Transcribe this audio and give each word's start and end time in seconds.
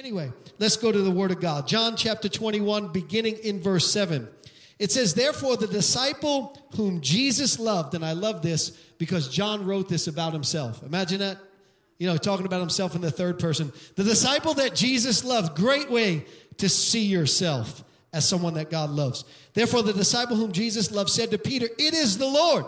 Anyway, 0.00 0.32
let's 0.58 0.78
go 0.78 0.90
to 0.90 1.02
the 1.02 1.10
Word 1.10 1.30
of 1.30 1.42
God. 1.42 1.68
John 1.68 1.94
chapter 1.94 2.26
21, 2.26 2.88
beginning 2.88 3.36
in 3.44 3.60
verse 3.60 3.92
7. 3.92 4.26
It 4.78 4.90
says, 4.90 5.12
Therefore, 5.12 5.58
the 5.58 5.66
disciple 5.66 6.58
whom 6.74 7.02
Jesus 7.02 7.58
loved, 7.58 7.94
and 7.94 8.02
I 8.02 8.12
love 8.12 8.40
this 8.40 8.70
because 8.96 9.28
John 9.28 9.66
wrote 9.66 9.90
this 9.90 10.06
about 10.06 10.32
himself. 10.32 10.82
Imagine 10.82 11.18
that. 11.18 11.36
You 11.98 12.06
know, 12.06 12.16
talking 12.16 12.46
about 12.46 12.60
himself 12.60 12.94
in 12.94 13.02
the 13.02 13.10
third 13.10 13.38
person. 13.38 13.74
The 13.96 14.04
disciple 14.04 14.54
that 14.54 14.74
Jesus 14.74 15.22
loved, 15.22 15.54
great 15.54 15.90
way 15.90 16.24
to 16.56 16.70
see 16.70 17.04
yourself 17.04 17.84
as 18.14 18.26
someone 18.26 18.54
that 18.54 18.70
God 18.70 18.88
loves. 18.88 19.26
Therefore, 19.52 19.82
the 19.82 19.92
disciple 19.92 20.34
whom 20.34 20.52
Jesus 20.52 20.90
loved 20.90 21.10
said 21.10 21.30
to 21.32 21.36
Peter, 21.36 21.68
It 21.78 21.92
is 21.92 22.16
the 22.16 22.26
Lord. 22.26 22.64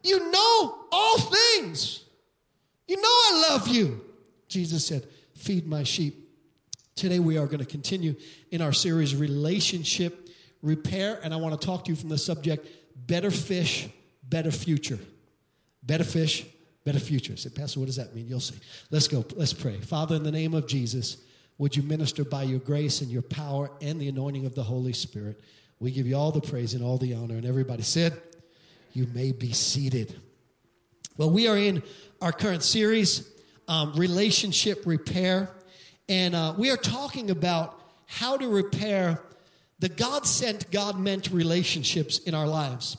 you 0.03 0.31
know 0.31 0.85
all 0.91 1.19
things. 1.19 2.03
You 2.87 2.97
know 2.97 3.03
I 3.03 3.47
love 3.49 3.67
you. 3.67 4.01
Jesus 4.47 4.85
said, 4.85 5.07
Feed 5.35 5.67
my 5.67 5.83
sheep. 5.83 6.28
Today 6.99 7.19
we 7.19 7.37
are 7.37 7.45
going 7.45 7.59
to 7.59 7.65
continue 7.65 8.13
in 8.51 8.61
our 8.61 8.73
series 8.73 9.15
Relationship 9.15 10.27
Repair, 10.61 11.17
and 11.23 11.33
I 11.33 11.37
want 11.37 11.57
to 11.57 11.65
talk 11.65 11.85
to 11.85 11.91
you 11.91 11.95
from 11.95 12.09
the 12.09 12.17
subject 12.17 12.67
Better 13.07 13.31
Fish, 13.31 13.87
Better 14.27 14.51
Future. 14.51 14.99
Better 15.81 16.03
fish, 16.03 16.45
better 16.83 16.99
future. 16.99 17.31
I 17.31 17.35
said, 17.37 17.55
Pastor, 17.55 17.79
what 17.79 17.85
does 17.85 17.95
that 17.95 18.13
mean? 18.13 18.27
You'll 18.27 18.41
see. 18.41 18.55
Let's 18.91 19.07
go. 19.07 19.23
Let's 19.37 19.53
pray. 19.53 19.77
Father, 19.77 20.17
in 20.17 20.23
the 20.23 20.31
name 20.31 20.53
of 20.53 20.67
Jesus, 20.67 21.15
would 21.57 21.73
you 21.73 21.83
minister 21.83 22.25
by 22.25 22.43
your 22.43 22.59
grace 22.59 22.99
and 22.99 23.09
your 23.09 23.21
power 23.21 23.71
and 23.81 23.97
the 24.01 24.09
anointing 24.09 24.45
of 24.45 24.53
the 24.53 24.63
Holy 24.63 24.91
Spirit? 24.91 25.39
We 25.79 25.91
give 25.91 26.05
you 26.05 26.17
all 26.17 26.33
the 26.33 26.41
praise 26.41 26.73
and 26.73 26.83
all 26.83 26.97
the 26.97 27.13
honor. 27.13 27.35
And 27.35 27.45
everybody 27.45 27.83
said, 27.83 28.21
You 28.91 29.07
may 29.13 29.31
be 29.31 29.53
seated. 29.53 30.19
Well, 31.15 31.29
we 31.29 31.47
are 31.47 31.57
in 31.57 31.81
our 32.21 32.33
current 32.33 32.61
series, 32.61 33.25
um, 33.69 33.93
Relationship 33.93 34.85
Repair. 34.85 35.49
And 36.09 36.35
uh, 36.35 36.55
we 36.57 36.71
are 36.71 36.77
talking 36.77 37.29
about 37.29 37.79
how 38.07 38.35
to 38.35 38.49
repair 38.49 39.21
the 39.77 39.89
God 39.89 40.25
sent, 40.25 40.71
God 40.71 40.99
meant 40.99 41.29
relationships 41.31 42.17
in 42.17 42.33
our 42.33 42.47
lives. 42.47 42.97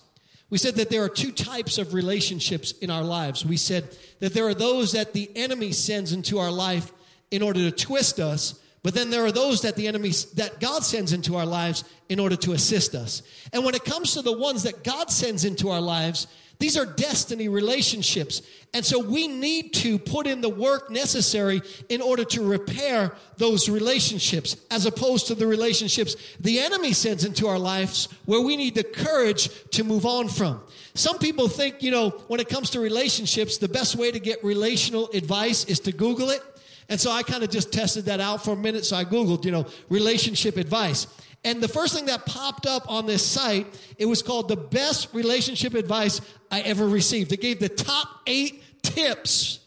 We 0.49 0.59
said 0.59 0.77
that 0.77 0.91
there 0.91 1.03
are 1.03 1.09
two 1.09 1.33
types 1.33 1.77
of 1.77 1.93
relationships 1.93 2.73
in 2.73 2.89
our 2.89 3.03
lives. 3.03 3.45
We 3.45 3.57
said 3.57 3.97
that 4.21 4.33
there 4.33 4.47
are 4.47 4.55
those 4.55 4.93
that 4.93 5.13
the 5.13 5.31
enemy 5.37 5.73
sends 5.73 6.13
into 6.13 6.39
our 6.39 6.51
life 6.51 6.93
in 7.31 7.43
order 7.43 7.69
to 7.69 7.71
twist 7.71 8.19
us, 8.19 8.59
but 8.83 8.95
then 8.95 9.11
there 9.11 9.25
are 9.25 9.33
those 9.33 9.63
that 9.63 9.77
the 9.77 9.89
enemy 9.89 10.11
that 10.35 10.59
God 10.59 10.83
sends 10.85 11.13
into 11.13 11.37
our 11.37 11.47
lives 11.47 11.85
in 12.09 12.19
order 12.19 12.37
to 12.37 12.53
assist 12.53 12.95
us. 12.95 13.23
And 13.53 13.65
when 13.65 13.75
it 13.75 13.85
comes 13.85 14.15
to 14.15 14.23
the 14.23 14.37
ones 14.37 14.63
that 14.63 14.83
God 14.85 15.11
sends 15.11 15.45
into 15.45 15.69
our 15.69 15.81
lives, 15.81 16.27
these 16.61 16.77
are 16.77 16.85
destiny 16.87 17.49
relationships. 17.49 18.43
And 18.73 18.85
so 18.85 19.01
we 19.01 19.27
need 19.27 19.73
to 19.75 19.99
put 19.99 20.27
in 20.27 20.43
the 20.43 20.49
work 20.49 20.91
necessary 20.91 21.63
in 21.89 22.01
order 22.01 22.23
to 22.27 22.47
repair 22.47 23.13
those 23.39 23.69
relationships, 23.69 24.57
as 24.71 24.87
opposed 24.87 25.27
to 25.29 25.35
the 25.35 25.47
relationships 25.47 26.15
the 26.39 26.61
enemy 26.61 26.93
sends 26.93 27.25
into 27.25 27.49
our 27.49 27.59
lives 27.59 28.09
where 28.27 28.43
we 28.43 28.57
need 28.57 28.75
the 28.77 28.85
courage 28.85 29.49
to 29.71 29.83
move 29.83 30.07
on 30.07 30.29
from. 30.29 30.61
Some 30.95 31.19
people 31.19 31.49
think, 31.49 31.83
you 31.83 31.91
know, 31.91 32.11
when 32.29 32.41
it 32.41 32.49
comes 32.49 32.71
to 32.71 32.81
relationships, 32.81 33.57
the 33.57 33.69
best 33.69 33.97
way 33.97 34.13
to 34.13 34.21
get 34.21 34.45
relational 34.45 35.09
advice 35.15 35.65
is 35.65 35.81
to 35.81 35.93
Google 35.93 36.31
it. 36.31 36.43
And 36.91 37.01
so 37.01 37.11
I 37.11 37.23
kind 37.23 37.43
of 37.43 37.51
just 37.51 37.73
tested 37.73 38.05
that 38.07 38.21
out 38.21 38.45
for 38.45 38.51
a 38.51 38.57
minute. 38.57 38.85
So 38.85 38.97
I 38.97 39.05
Googled, 39.05 39.45
you 39.45 39.53
know, 39.53 39.67
relationship 39.89 40.57
advice. 40.57 41.07
And 41.43 41.63
the 41.63 41.69
first 41.69 41.95
thing 41.95 42.07
that 42.07 42.27
popped 42.27 42.67
up 42.67 42.91
on 42.91 43.07
this 43.07 43.25
site, 43.25 43.67
it 43.97 44.05
was 44.05 44.23
called 44.23 44.49
the 44.49 44.57
best 44.57 45.15
relationship 45.15 45.75
advice 45.75 46.21
I 46.51 46.61
ever 46.61 46.87
received. 46.87 47.33
It 47.33 47.41
gave 47.41 47.61
the 47.61 47.69
top 47.69 48.09
eight 48.27 48.63
tips 48.83 49.61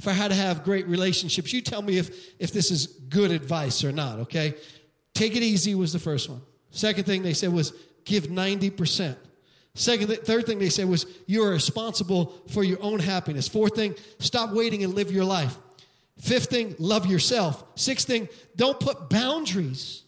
for 0.00 0.12
how 0.12 0.28
to 0.28 0.34
have 0.34 0.64
great 0.64 0.86
relationships. 0.86 1.52
You 1.52 1.60
tell 1.60 1.82
me 1.82 1.98
if, 1.98 2.10
if 2.38 2.52
this 2.52 2.70
is 2.70 2.86
good 2.86 3.30
advice 3.30 3.84
or 3.84 3.92
not, 3.92 4.20
okay? 4.20 4.54
Take 5.14 5.36
it 5.36 5.42
easy 5.42 5.74
was 5.74 5.92
the 5.92 5.98
first 5.98 6.30
one. 6.30 6.40
Second 6.70 7.04
thing 7.04 7.22
they 7.22 7.34
said 7.34 7.52
was 7.52 7.72
give 8.04 8.28
90%. 8.28 9.16
Second, 9.74 10.08
third 10.08 10.46
thing 10.46 10.58
they 10.58 10.70
said 10.70 10.88
was 10.88 11.06
you 11.26 11.44
are 11.44 11.50
responsible 11.50 12.42
for 12.48 12.64
your 12.64 12.82
own 12.82 13.00
happiness. 13.00 13.48
Fourth 13.48 13.74
thing, 13.74 13.94
stop 14.18 14.50
waiting 14.50 14.82
and 14.82 14.94
live 14.94 15.12
your 15.12 15.24
life. 15.24 15.56
Fifth 16.18 16.50
thing, 16.50 16.74
love 16.78 17.06
yourself. 17.06 17.64
Sixth 17.76 18.06
thing, 18.06 18.28
don't 18.56 18.80
put 18.80 19.08
boundaries 19.08 20.02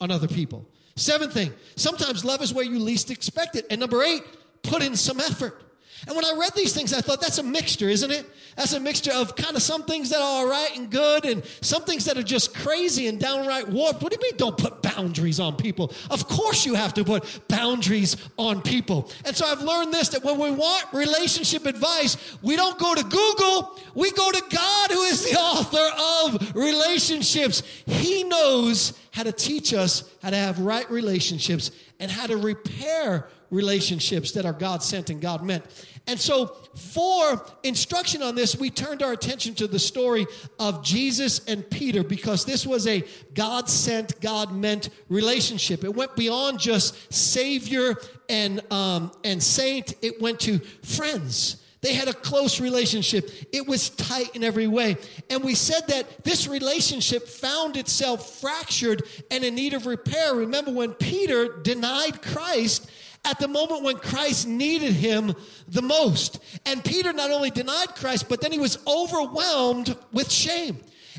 on 0.00 0.10
other 0.10 0.28
people. 0.28 0.66
Seventh 0.96 1.32
thing, 1.32 1.52
sometimes 1.76 2.24
love 2.24 2.42
is 2.42 2.54
where 2.54 2.64
you 2.64 2.78
least 2.78 3.10
expect 3.10 3.56
it. 3.56 3.66
And 3.70 3.80
number 3.80 4.02
eight, 4.02 4.22
put 4.62 4.82
in 4.82 4.96
some 4.96 5.20
effort. 5.20 5.62
And 6.06 6.14
when 6.14 6.24
I 6.24 6.34
read 6.38 6.52
these 6.54 6.72
things, 6.72 6.92
I 6.92 7.00
thought 7.00 7.20
that's 7.20 7.38
a 7.38 7.42
mixture, 7.42 7.88
isn't 7.88 8.10
it? 8.10 8.26
That's 8.56 8.72
a 8.72 8.80
mixture 8.80 9.12
of 9.12 9.36
kind 9.36 9.54
of 9.54 9.62
some 9.62 9.82
things 9.82 10.10
that 10.10 10.18
are 10.18 10.22
all 10.22 10.48
right 10.48 10.76
and 10.76 10.90
good 10.90 11.26
and 11.26 11.44
some 11.60 11.82
things 11.82 12.06
that 12.06 12.16
are 12.16 12.22
just 12.22 12.54
crazy 12.54 13.06
and 13.06 13.20
downright 13.20 13.68
warped. 13.68 14.02
What 14.02 14.12
do 14.12 14.18
you 14.18 14.30
mean 14.30 14.38
don't 14.38 14.56
put 14.56 14.82
boundaries 14.82 15.40
on 15.40 15.56
people? 15.56 15.92
Of 16.10 16.26
course 16.26 16.64
you 16.64 16.74
have 16.74 16.94
to 16.94 17.04
put 17.04 17.48
boundaries 17.48 18.16
on 18.38 18.62
people. 18.62 19.10
And 19.26 19.36
so 19.36 19.46
I've 19.46 19.60
learned 19.60 19.92
this 19.92 20.08
that 20.10 20.24
when 20.24 20.38
we 20.38 20.50
want 20.50 20.86
relationship 20.94 21.66
advice, 21.66 22.16
we 22.42 22.56
don't 22.56 22.78
go 22.78 22.94
to 22.94 23.02
Google, 23.02 23.78
we 23.94 24.10
go 24.12 24.30
to 24.30 24.42
God 24.48 24.90
who 24.90 25.02
is 25.02 25.30
the 25.30 25.38
author 25.38 26.34
of 26.34 26.56
relationships. 26.56 27.62
He 27.84 28.24
knows 28.24 28.98
how 29.12 29.22
to 29.22 29.32
teach 29.32 29.74
us 29.74 30.10
how 30.22 30.30
to 30.30 30.36
have 30.36 30.58
right 30.60 30.90
relationships 30.90 31.70
and 31.98 32.10
how 32.10 32.26
to 32.26 32.36
repair 32.36 33.28
relationships 33.50 34.32
that 34.32 34.44
are 34.44 34.52
God 34.52 34.82
sent 34.82 35.10
and 35.10 35.20
God 35.20 35.44
meant. 35.44 35.64
And 36.08 36.20
so, 36.20 36.56
for 36.76 37.44
instruction 37.64 38.22
on 38.22 38.36
this, 38.36 38.56
we 38.56 38.70
turned 38.70 39.02
our 39.02 39.12
attention 39.12 39.54
to 39.56 39.66
the 39.66 39.78
story 39.78 40.26
of 40.58 40.84
Jesus 40.84 41.44
and 41.46 41.68
Peter 41.68 42.04
because 42.04 42.44
this 42.44 42.64
was 42.64 42.86
a 42.86 43.02
God 43.34 43.68
sent, 43.68 44.20
God 44.20 44.52
meant 44.52 44.90
relationship. 45.08 45.82
It 45.82 45.94
went 45.94 46.14
beyond 46.14 46.60
just 46.60 47.12
Savior 47.12 47.96
and, 48.28 48.60
um, 48.72 49.10
and 49.24 49.42
saint, 49.42 49.94
it 50.00 50.22
went 50.22 50.38
to 50.40 50.58
friends. 50.82 51.62
They 51.82 51.94
had 51.94 52.08
a 52.08 52.12
close 52.12 52.60
relationship. 52.60 53.30
It 53.52 53.66
was 53.66 53.90
tight 53.90 54.34
in 54.34 54.42
every 54.42 54.66
way. 54.66 54.96
And 55.30 55.44
we 55.44 55.54
said 55.54 55.86
that 55.88 56.24
this 56.24 56.48
relationship 56.48 57.28
found 57.28 57.76
itself 57.76 58.40
fractured 58.40 59.02
and 59.30 59.44
in 59.44 59.54
need 59.54 59.72
of 59.72 59.86
repair. 59.86 60.34
Remember 60.34 60.72
when 60.72 60.94
Peter 60.94 61.58
denied 61.62 62.22
Christ 62.22 62.90
at 63.26 63.38
the 63.38 63.48
moment 63.48 63.82
when 63.82 63.96
Christ 63.96 64.46
needed 64.46 64.92
him 64.92 65.34
the 65.68 65.82
most. 65.82 66.38
And 66.64 66.82
Peter 66.82 67.12
not 67.12 67.30
only 67.30 67.50
denied 67.50 67.88
Christ, 67.96 68.28
but 68.28 68.40
then 68.40 68.52
he 68.52 68.58
was 68.58 68.78
overwhelmed 68.86 69.96
with 70.12 70.30
shame. 70.30 70.78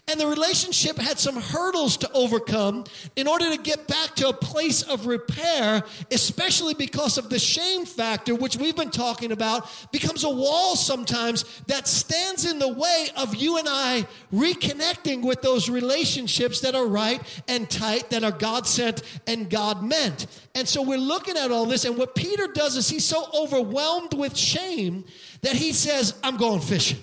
And 0.10 0.18
the 0.18 0.28
relationship 0.28 0.98
had 0.98 1.20
some 1.20 1.36
hurdles 1.36 1.98
to 1.98 2.12
overcome 2.14 2.86
in 3.18 3.28
order 3.28 3.54
to 3.54 3.62
get 3.62 3.88
back 3.88 4.16
to 4.16 4.30
a 4.30 4.34
place 4.34 4.82
of 4.82 5.06
repair, 5.06 5.84
especially 6.12 6.74
because 6.74 7.18
of 7.18 7.30
the 7.30 7.38
shame 7.38 7.86
factor, 7.86 8.34
which 8.34 8.56
we've 8.56 8.76
been 8.76 8.90
talking 8.90 9.34
about, 9.34 9.70
becomes 9.92 10.24
a 10.24 10.30
wall 10.30 10.78
sometimes 10.78 11.44
that 11.68 11.90
stands 11.90 12.50
in 12.50 12.58
the 12.58 12.72
way 12.72 13.08
of 13.18 13.36
you 13.36 13.58
and 13.58 13.68
I 13.70 14.08
reconnecting 14.34 15.24
with 15.24 15.42
those 15.42 15.70
relationships 15.70 16.62
that 16.62 16.74
are 16.74 16.88
right 16.88 17.22
and 17.50 17.70
tight, 17.70 18.10
that 18.12 18.24
are 18.24 18.32
God 18.32 18.66
sent 18.66 19.02
and 19.28 19.50
God 19.50 19.84
meant. 19.84 20.28
And 20.56 20.66
so 20.66 20.82
we're 20.82 20.98
looking 20.98 21.36
at 21.36 21.52
all 21.52 21.66
this, 21.66 21.84
and 21.84 21.98
what 21.98 22.16
Peter 22.16 22.48
does 22.48 22.78
is 22.78 22.90
he's 22.90 23.04
so 23.04 23.26
overwhelmed 23.34 24.14
with 24.14 24.38
shame 24.38 25.04
that 25.42 25.58
he 25.58 25.74
says, 25.74 26.18
I'm 26.24 26.38
going 26.38 26.62
fishing. 26.62 27.00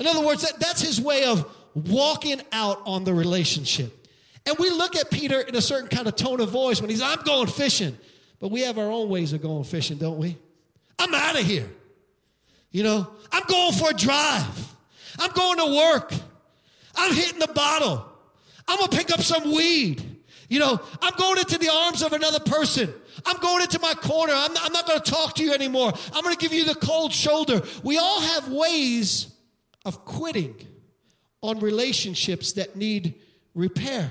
In 0.00 0.06
other 0.06 0.26
words, 0.26 0.42
that, 0.42 0.58
that's 0.58 0.80
his 0.80 1.00
way 1.00 1.24
of 1.24 1.46
walking 1.74 2.40
out 2.52 2.82
on 2.84 3.04
the 3.04 3.14
relationship. 3.14 3.96
And 4.46 4.56
we 4.58 4.70
look 4.70 4.96
at 4.96 5.10
Peter 5.10 5.40
in 5.40 5.54
a 5.54 5.60
certain 5.60 5.88
kind 5.88 6.06
of 6.06 6.16
tone 6.16 6.40
of 6.40 6.50
voice 6.50 6.80
when 6.80 6.90
he's, 6.90 7.02
I'm 7.02 7.22
going 7.22 7.46
fishing. 7.46 7.96
But 8.38 8.50
we 8.50 8.62
have 8.62 8.78
our 8.78 8.90
own 8.90 9.08
ways 9.08 9.32
of 9.32 9.42
going 9.42 9.64
fishing, 9.64 9.98
don't 9.98 10.18
we? 10.18 10.36
I'm 10.98 11.14
out 11.14 11.38
of 11.38 11.46
here. 11.46 11.70
You 12.70 12.82
know, 12.82 13.10
I'm 13.30 13.44
going 13.44 13.72
for 13.72 13.90
a 13.90 13.94
drive. 13.94 14.74
I'm 15.18 15.32
going 15.32 15.58
to 15.58 15.76
work. 15.76 16.12
I'm 16.94 17.14
hitting 17.14 17.38
the 17.38 17.48
bottle. 17.48 18.06
I'm 18.66 18.78
going 18.78 18.90
to 18.90 18.96
pick 18.96 19.10
up 19.10 19.20
some 19.20 19.52
weed. 19.52 20.02
You 20.48 20.58
know, 20.58 20.80
I'm 21.00 21.14
going 21.16 21.38
into 21.38 21.58
the 21.58 21.70
arms 21.72 22.02
of 22.02 22.12
another 22.12 22.40
person. 22.40 22.92
I'm 23.24 23.36
going 23.38 23.62
into 23.62 23.78
my 23.78 23.94
corner. 23.94 24.32
I'm 24.34 24.52
not, 24.52 24.66
I'm 24.66 24.72
not 24.72 24.86
going 24.86 25.00
to 25.00 25.10
talk 25.10 25.34
to 25.36 25.44
you 25.44 25.52
anymore. 25.52 25.92
I'm 26.12 26.22
going 26.22 26.34
to 26.34 26.40
give 26.40 26.52
you 26.52 26.64
the 26.64 26.74
cold 26.74 27.12
shoulder. 27.12 27.62
We 27.84 27.98
all 27.98 28.20
have 28.20 28.48
ways 28.48 29.32
of 29.84 30.04
quitting 30.04 30.54
on 31.42 31.60
relationships 31.60 32.52
that 32.52 32.76
need 32.76 33.14
repair. 33.54 34.10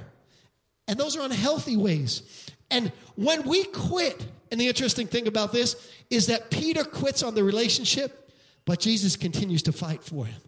And 0.87 0.99
those 0.99 1.15
are 1.15 1.21
unhealthy 1.21 1.77
ways. 1.77 2.23
And 2.71 2.91
when 3.15 3.47
we 3.47 3.63
quit, 3.65 4.25
and 4.51 4.59
the 4.59 4.67
interesting 4.67 5.07
thing 5.07 5.27
about 5.27 5.51
this 5.51 5.75
is 6.09 6.27
that 6.27 6.49
Peter 6.49 6.83
quits 6.83 7.21
on 7.21 7.35
the 7.35 7.43
relationship, 7.43 8.31
but 8.65 8.79
Jesus 8.79 9.15
continues 9.15 9.63
to 9.63 9.71
fight 9.71 10.03
for 10.03 10.25
him. 10.25 10.41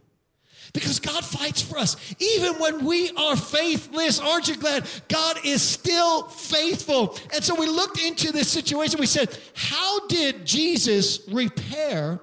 Because 0.74 1.00
God 1.00 1.26
fights 1.26 1.62
for 1.62 1.78
us. 1.78 1.98
Even 2.20 2.54
when 2.56 2.86
we 2.86 3.12
are 3.12 3.36
faithless, 3.36 4.20
aren't 4.20 4.48
you 4.48 4.56
glad? 4.56 4.88
God 5.10 5.38
is 5.44 5.62
still 5.62 6.24
faithful. 6.24 7.18
And 7.34 7.44
so 7.44 7.56
we 7.56 7.68
looked 7.68 8.00
into 8.02 8.32
this 8.32 8.50
situation. 8.50 9.00
We 9.00 9.06
said, 9.06 9.38
how 9.54 10.08
did 10.08 10.46
Jesus 10.46 11.28
repair 11.30 12.22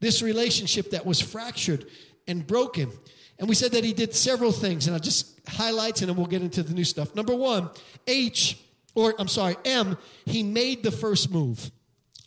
this 0.00 0.20
relationship 0.20 0.90
that 0.90 1.06
was 1.06 1.20
fractured 1.20 1.86
and 2.28 2.46
broken? 2.46 2.90
And 3.38 3.48
we 3.48 3.54
said 3.54 3.72
that 3.72 3.84
he 3.84 3.92
did 3.92 4.14
several 4.14 4.52
things, 4.52 4.86
and 4.86 4.94
I'll 4.94 5.00
just 5.00 5.40
highlights 5.48 6.00
and 6.00 6.08
then 6.08 6.16
we'll 6.16 6.26
get 6.26 6.42
into 6.42 6.62
the 6.62 6.74
new 6.74 6.84
stuff. 6.84 7.14
Number 7.14 7.34
one, 7.34 7.70
H, 8.06 8.58
or 8.94 9.14
I'm 9.18 9.28
sorry, 9.28 9.56
M, 9.64 9.96
he 10.24 10.42
made 10.42 10.82
the 10.82 10.92
first 10.92 11.30
move. 11.30 11.70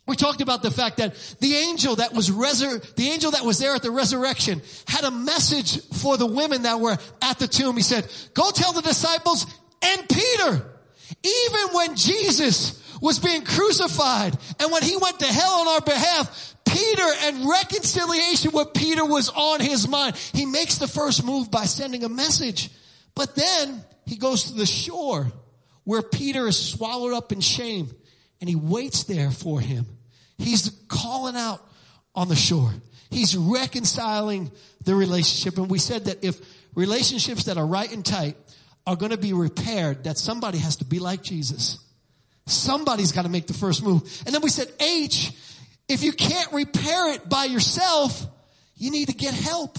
We 0.06 0.14
talked 0.14 0.40
about 0.40 0.62
the 0.62 0.70
fact 0.70 0.98
that 0.98 1.14
the 1.40 1.56
angel 1.56 1.96
that 1.96 2.12
was 2.12 2.30
resur- 2.30 2.94
the 2.94 3.08
angel 3.08 3.32
that 3.32 3.44
was 3.44 3.58
there 3.58 3.74
at 3.74 3.82
the 3.82 3.90
resurrection 3.90 4.62
had 4.86 5.04
a 5.04 5.10
message 5.10 5.84
for 5.94 6.16
the 6.16 6.26
women 6.26 6.62
that 6.62 6.78
were 6.78 6.96
at 7.22 7.38
the 7.38 7.48
tomb. 7.48 7.76
He 7.76 7.82
said, 7.82 8.06
go 8.32 8.50
tell 8.52 8.72
the 8.72 8.82
disciples 8.82 9.46
and 9.82 10.08
Peter, 10.08 10.70
even 11.24 11.74
when 11.74 11.96
Jesus 11.96 12.80
was 13.00 13.18
being 13.18 13.44
crucified 13.44 14.36
and 14.58 14.72
when 14.72 14.82
he 14.82 14.96
went 14.96 15.20
to 15.20 15.26
hell 15.26 15.60
on 15.60 15.68
our 15.68 15.80
behalf, 15.80 16.56
Peter 16.66 17.08
and 17.22 17.48
reconciliation 17.48 18.50
with 18.52 18.74
Peter 18.74 19.04
was 19.04 19.30
on 19.30 19.60
his 19.60 19.88
mind. 19.88 20.16
He 20.16 20.44
makes 20.44 20.78
the 20.78 20.88
first 20.88 21.24
move 21.24 21.50
by 21.50 21.64
sending 21.64 22.04
a 22.04 22.08
message. 22.08 22.70
But 23.14 23.34
then 23.34 23.82
he 24.04 24.16
goes 24.16 24.44
to 24.44 24.54
the 24.54 24.66
shore 24.66 25.30
where 25.84 26.02
Peter 26.02 26.46
is 26.46 26.58
swallowed 26.58 27.14
up 27.14 27.32
in 27.32 27.40
shame 27.40 27.90
and 28.40 28.50
he 28.50 28.56
waits 28.56 29.04
there 29.04 29.30
for 29.30 29.60
him. 29.60 29.86
He's 30.38 30.70
calling 30.88 31.36
out 31.36 31.66
on 32.14 32.28
the 32.28 32.36
shore. 32.36 32.72
He's 33.10 33.36
reconciling 33.36 34.50
the 34.84 34.94
relationship. 34.94 35.58
And 35.58 35.70
we 35.70 35.78
said 35.78 36.06
that 36.06 36.24
if 36.24 36.40
relationships 36.74 37.44
that 37.44 37.56
are 37.56 37.66
right 37.66 37.90
and 37.90 38.04
tight 38.04 38.36
are 38.86 38.96
going 38.96 39.12
to 39.12 39.16
be 39.16 39.32
repaired, 39.32 40.04
that 40.04 40.18
somebody 40.18 40.58
has 40.58 40.76
to 40.76 40.84
be 40.84 40.98
like 40.98 41.22
Jesus. 41.22 41.78
Somebody's 42.46 43.12
got 43.12 43.22
to 43.22 43.28
make 43.28 43.46
the 43.46 43.54
first 43.54 43.82
move. 43.82 44.02
And 44.24 44.34
then 44.34 44.42
we 44.42 44.50
said 44.50 44.68
H 44.80 45.32
if 45.88 46.02
you 46.02 46.12
can't 46.12 46.52
repair 46.52 47.12
it 47.12 47.28
by 47.28 47.44
yourself, 47.44 48.26
you 48.76 48.90
need 48.90 49.08
to 49.08 49.14
get 49.14 49.34
help. 49.34 49.78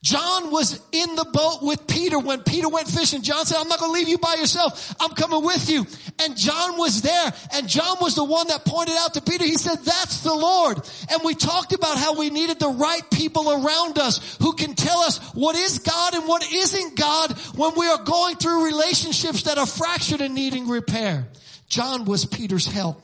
John 0.00 0.52
was 0.52 0.80
in 0.92 1.16
the 1.16 1.24
boat 1.24 1.58
with 1.60 1.88
Peter 1.88 2.20
when 2.20 2.44
Peter 2.44 2.68
went 2.68 2.86
fishing. 2.86 3.20
John 3.22 3.44
said, 3.44 3.58
I'm 3.58 3.68
not 3.68 3.80
going 3.80 3.92
to 3.92 3.98
leave 3.98 4.08
you 4.08 4.18
by 4.18 4.34
yourself. 4.34 4.94
I'm 5.00 5.10
coming 5.10 5.44
with 5.44 5.68
you. 5.68 5.84
And 6.22 6.36
John 6.36 6.78
was 6.78 7.02
there 7.02 7.32
and 7.52 7.68
John 7.68 7.96
was 8.00 8.14
the 8.14 8.22
one 8.22 8.46
that 8.46 8.64
pointed 8.64 8.94
out 8.96 9.14
to 9.14 9.20
Peter. 9.20 9.44
He 9.44 9.56
said, 9.56 9.78
that's 9.84 10.20
the 10.20 10.34
Lord. 10.34 10.78
And 11.10 11.20
we 11.24 11.34
talked 11.34 11.72
about 11.72 11.98
how 11.98 12.16
we 12.16 12.30
needed 12.30 12.60
the 12.60 12.68
right 12.68 13.02
people 13.10 13.50
around 13.50 13.98
us 13.98 14.36
who 14.40 14.52
can 14.52 14.74
tell 14.74 15.00
us 15.00 15.18
what 15.34 15.56
is 15.56 15.80
God 15.80 16.14
and 16.14 16.28
what 16.28 16.46
isn't 16.50 16.96
God 16.96 17.32
when 17.56 17.72
we 17.76 17.88
are 17.88 18.02
going 18.04 18.36
through 18.36 18.66
relationships 18.66 19.42
that 19.42 19.58
are 19.58 19.66
fractured 19.66 20.20
and 20.20 20.34
needing 20.34 20.68
repair. 20.68 21.26
John 21.68 22.04
was 22.04 22.24
Peter's 22.24 22.66
help. 22.66 23.02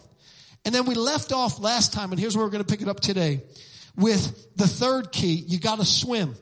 And 0.65 0.75
then 0.75 0.87
we 0.87 0.95
left 0.95 1.33
off 1.33 1.61
last 1.61 1.93
time, 1.93 2.11
and 2.11 2.21
here's 2.21 2.37
where 2.37 2.45
we're 2.45 2.51
going 2.51 2.65
to 2.65 2.71
pick 2.71 2.81
it 2.81 2.89
up 2.89 3.01
today 3.01 3.43
with 3.97 4.57
the 4.57 4.67
third 4.67 5.13
key. 5.13 5.35
You 5.35 5.61
got 5.61 5.79
to 5.79 5.85
swim. 5.85 6.35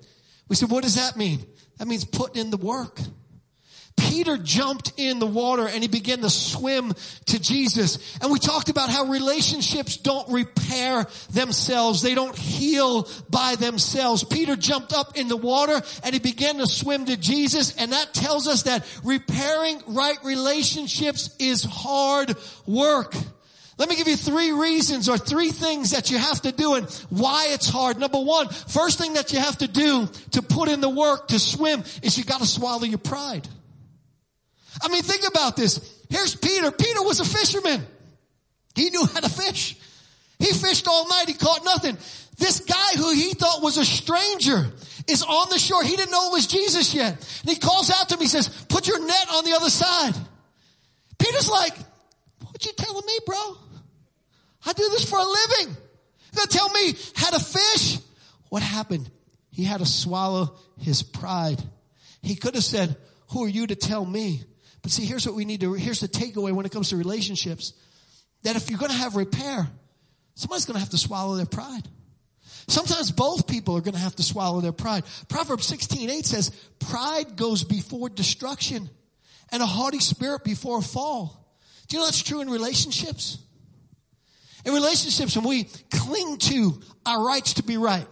We 0.49 0.57
said, 0.57 0.71
what 0.71 0.85
does 0.85 0.95
that 0.95 1.17
mean? 1.17 1.45
That 1.79 1.89
means 1.89 2.05
putting 2.05 2.41
in 2.41 2.51
the 2.51 2.57
work. 2.57 3.01
Peter 3.97 4.37
jumped 4.37 4.93
in 4.99 5.19
the 5.19 5.27
water 5.27 5.67
and 5.67 5.83
he 5.83 5.89
began 5.89 6.21
to 6.21 6.31
swim 6.31 6.93
to 7.27 7.41
Jesus. 7.41 8.19
And 8.21 8.31
we 8.31 8.39
talked 8.39 8.69
about 8.69 8.91
how 8.91 9.07
relationships 9.07 9.97
don't 9.97 10.29
repair 10.31 11.07
themselves. 11.31 12.03
They 12.03 12.15
don't 12.15 12.37
heal 12.37 13.09
by 13.31 13.57
themselves. 13.57 14.23
Peter 14.23 14.55
jumped 14.55 14.93
up 14.93 15.17
in 15.17 15.29
the 15.29 15.37
water 15.37 15.81
and 16.05 16.13
he 16.13 16.19
began 16.19 16.59
to 16.59 16.67
swim 16.67 17.07
to 17.07 17.17
Jesus. 17.17 17.77
And 17.77 17.93
that 17.93 18.13
tells 18.13 18.47
us 18.47 18.65
that 18.65 18.87
repairing 19.03 19.81
right 19.89 20.19
relationships 20.25 21.35
is 21.39 21.65
hard 21.65 22.37
work. 22.67 23.15
Let 23.79 23.89
me 23.89 23.97
give 23.97 24.07
you 24.07 24.17
three 24.17 24.53
reasons 24.53 25.09
or 25.09 25.17
three 25.17 25.51
things 25.51 25.93
that 25.93 26.11
you 26.11 26.19
have 26.19 26.43
to 26.43 26.53
do 26.53 26.75
and 26.75 26.87
why 27.09 27.49
it's 27.51 27.69
hard. 27.69 27.99
Number 27.99 28.21
one, 28.21 28.49
first 28.49 28.99
thing 28.99 29.15
that 29.15 29.33
you 29.33 29.39
have 29.39 29.59
to 29.59 29.69
do 29.69 30.07
to 30.33 30.43
put 30.43 30.69
in 30.69 30.81
the 30.81 30.91
work 30.91 31.29
to 31.29 31.39
swim 31.39 31.83
is 32.03 32.19
you 32.19 32.25
gotta 32.25 32.47
swallow 32.47 32.85
your 32.85 32.99
pride. 32.99 33.49
I 34.83 34.89
mean, 34.89 35.03
think 35.03 35.27
about 35.29 35.57
this. 35.57 36.03
Here's 36.11 36.35
Peter. 36.35 36.71
Peter 36.71 37.03
was 37.03 37.21
a 37.21 37.25
fisherman. 37.25 37.87
He 38.75 38.91
knew 38.91 39.07
how 39.07 39.21
to 39.21 39.29
fish. 39.29 39.77
He 40.39 40.53
fished 40.53 40.89
all 40.89 41.09
night. 41.09 41.25
He 41.29 41.35
caught 41.35 41.65
nothing. 41.65 41.97
This 42.39 42.61
guy 42.61 42.97
who 42.97 43.13
he 43.13 43.35
thought 43.35 43.63
was 43.63 43.77
a 43.77 43.85
stranger 43.85 44.73
is 45.07 45.23
on 45.23 45.49
the 45.51 45.59
shore. 45.59 45.85
He 45.85 45.97
didn't 45.97 46.11
know 46.11 46.31
it 46.31 46.33
was 46.33 46.47
Jesus 46.47 46.95
yet. 46.95 47.13
And 47.43 47.51
he 47.51 47.57
calls 47.57 47.91
out 47.91 48.09
to 48.09 48.15
him. 48.15 48.21
He 48.21 48.27
says, 48.27 48.49
put 48.69 48.89
your 48.89 49.05
net 49.07 49.27
on 49.33 49.45
the 49.45 49.53
other 49.53 49.71
side. 49.71 50.15
Peter's 51.19 51.49
like, 51.49 51.75
what 52.41 52.65
you 52.65 52.73
telling 52.77 53.07
me, 53.07 53.19
bro? 53.25 53.57
I 54.67 54.73
do 54.73 54.89
this 54.91 55.09
for 55.09 55.19
a 55.19 55.25
living. 55.25 55.77
You're 56.35 56.47
tell 56.47 56.71
me 56.71 56.95
how 57.15 57.31
to 57.31 57.45
fish? 57.45 57.99
What 58.49 58.63
happened? 58.63 59.09
He 59.51 59.65
had 59.65 59.81
to 59.81 59.87
swallow 59.87 60.55
his 60.81 61.03
pride. 61.03 61.63
He 62.23 62.37
could 62.37 62.55
have 62.55 62.65
said, 62.65 62.97
who 63.31 63.45
are 63.45 63.49
you 63.49 63.67
to 63.67 63.77
tell 63.77 64.05
me? 64.05 64.43
But 64.83 64.91
see, 64.91 65.05
here's 65.05 65.27
what 65.27 65.35
we 65.35 65.45
need 65.45 65.61
to, 65.61 65.75
here's 65.75 66.01
the 66.01 66.09
takeaway 66.09 66.53
when 66.53 66.67
it 66.67 66.73
comes 66.73 66.91
to 66.91 66.97
relationships. 66.97 67.73
That 68.43 68.57
if 68.57 68.69
you're 68.69 68.79
going 68.79 68.91
to 68.91 68.97
have 68.97 69.15
repair, 69.15 69.69
somebody's 70.35 70.65
going 70.65 70.75
to 70.75 70.81
have 70.81 70.91
to 70.91 70.99
swallow 70.99 71.37
their 71.37 71.47
pride. 71.47 71.89
Sometimes 72.69 73.11
both 73.11 73.47
people 73.47 73.77
are 73.77 73.81
going 73.81 73.95
to 73.95 74.01
have 74.01 74.17
to 74.17 74.23
swallow 74.23 74.61
their 74.61 74.73
pride. 74.73 75.05
Proverbs 75.29 75.67
16, 75.67 76.11
8 76.11 76.27
says, 76.27 76.51
pride 76.79 77.37
goes 77.37 77.65
before 77.65 78.09
destruction 78.09 78.89
and 79.51 79.63
a 79.63 79.67
haughty 79.67 80.01
spirit 80.01 80.45
before 80.45 80.79
a 80.79 80.83
fall. 80.83 81.57
Do 81.89 81.97
you 81.97 82.01
know 82.01 82.07
that's 82.07 82.23
true 82.23 82.41
in 82.41 82.51
relationships? 82.51 83.39
In 84.65 84.73
relationships, 84.73 85.37
when 85.37 85.47
we 85.47 85.69
cling 85.91 86.39
to 86.39 86.81
our 87.05 87.25
rights 87.25 87.55
to 87.55 87.63
be 87.63 87.77
right, 87.77 88.07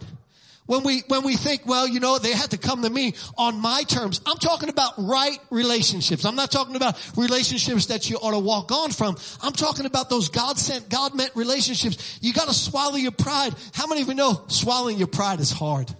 when 0.65 0.83
we, 0.83 1.03
when 1.07 1.23
we 1.23 1.35
think, 1.35 1.65
well, 1.65 1.87
you 1.87 1.99
know, 1.99 2.17
they 2.17 2.33
had 2.33 2.51
to 2.51 2.57
come 2.57 2.83
to 2.83 2.89
me 2.89 3.13
on 3.37 3.59
my 3.59 3.83
terms. 3.83 4.21
I'm 4.25 4.37
talking 4.37 4.69
about 4.69 4.93
right 4.97 5.37
relationships. 5.49 6.23
I'm 6.25 6.35
not 6.35 6.51
talking 6.51 6.75
about 6.75 6.97
relationships 7.17 7.87
that 7.87 8.09
you 8.09 8.17
ought 8.17 8.31
to 8.31 8.39
walk 8.39 8.71
on 8.71 8.91
from. 8.91 9.17
I'm 9.41 9.53
talking 9.53 9.85
about 9.85 10.09
those 10.09 10.29
God 10.29 10.57
sent, 10.57 10.89
God 10.89 11.15
meant 11.15 11.31
relationships. 11.35 12.19
You 12.21 12.33
gotta 12.33 12.53
swallow 12.53 12.95
your 12.95 13.11
pride. 13.11 13.53
How 13.73 13.87
many 13.87 14.01
of 14.01 14.07
you 14.07 14.13
know 14.13 14.43
swallowing 14.47 14.97
your 14.97 15.07
pride 15.07 15.39
is 15.39 15.51
hard? 15.51 15.93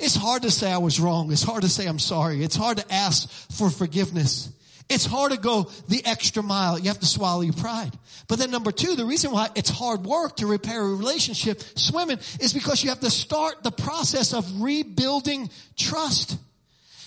It's 0.00 0.16
hard 0.16 0.42
to 0.42 0.50
say 0.50 0.72
I 0.72 0.78
was 0.78 0.98
wrong. 0.98 1.30
It's 1.30 1.42
hard 1.42 1.62
to 1.62 1.68
say 1.68 1.86
I'm 1.86 1.98
sorry. 1.98 2.42
It's 2.42 2.56
hard 2.56 2.78
to 2.78 2.92
ask 2.92 3.28
for 3.52 3.70
forgiveness. 3.70 4.50
It's 4.88 5.06
hard 5.06 5.32
to 5.32 5.38
go 5.38 5.70
the 5.88 6.04
extra 6.04 6.42
mile. 6.42 6.78
You 6.78 6.88
have 6.88 7.00
to 7.00 7.06
swallow 7.06 7.40
your 7.40 7.54
pride. 7.54 7.92
But 8.28 8.38
then 8.38 8.50
number 8.50 8.70
two, 8.70 8.96
the 8.96 9.04
reason 9.04 9.30
why 9.30 9.48
it's 9.54 9.70
hard 9.70 10.04
work 10.04 10.36
to 10.36 10.46
repair 10.46 10.82
a 10.82 10.88
relationship 10.88 11.62
swimming 11.74 12.18
is 12.40 12.52
because 12.52 12.82
you 12.82 12.90
have 12.90 13.00
to 13.00 13.10
start 13.10 13.62
the 13.62 13.70
process 13.70 14.34
of 14.34 14.62
rebuilding 14.62 15.50
trust. 15.76 16.38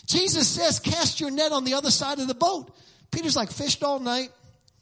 Jesus 0.08 0.48
says, 0.48 0.80
cast 0.80 1.20
your 1.20 1.30
net 1.30 1.52
on 1.52 1.66
the 1.66 1.76
other 1.76 1.92
side 1.92 2.20
of 2.20 2.28
the 2.28 2.34
boat. 2.34 2.76
Peter's 3.12 3.36
like, 3.36 3.52
fished 3.52 3.84
all 3.84 4.00
night, 4.00 4.30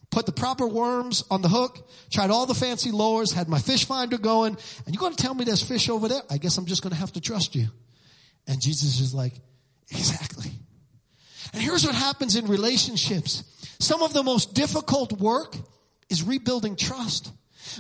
put 0.10 0.26
the 0.26 0.32
proper 0.32 0.68
worms 0.68 1.24
on 1.30 1.42
the 1.42 1.50
hook, 1.50 1.90
tried 2.12 2.30
all 2.30 2.46
the 2.46 2.56
fancy 2.56 2.92
lures, 2.92 3.34
had 3.34 3.50
my 3.50 3.60
fish 3.60 3.86
finder 3.86 4.18
going, 4.18 4.56
and 4.86 4.96
you're 4.96 5.00
going 5.00 5.16
to 5.16 5.22
tell 5.22 5.34
me 5.34 5.44
there's 5.44 5.64
fish 5.64 5.90
over 5.90 6.08
there? 6.08 6.22
I 6.30 6.38
guess 6.38 6.58
I'm 6.58 6.66
just 6.66 6.82
going 6.82 6.94
to 6.94 7.00
have 7.00 7.12
to 7.14 7.22
trust 7.22 7.56
you. 7.56 7.68
And 8.48 8.62
Jesus 8.62 9.00
is 9.00 9.14
like, 9.14 9.34
exactly. 9.92 10.55
And 11.56 11.64
here's 11.64 11.86
what 11.86 11.96
happens 11.96 12.36
in 12.36 12.48
relationships. 12.48 13.46
Some 13.80 14.04
of 14.04 14.14
the 14.14 14.24
most 14.24 14.54
difficult 14.54 15.14
work 15.14 15.56
is 16.10 16.22
rebuilding 16.22 16.76
trust. 16.76 17.32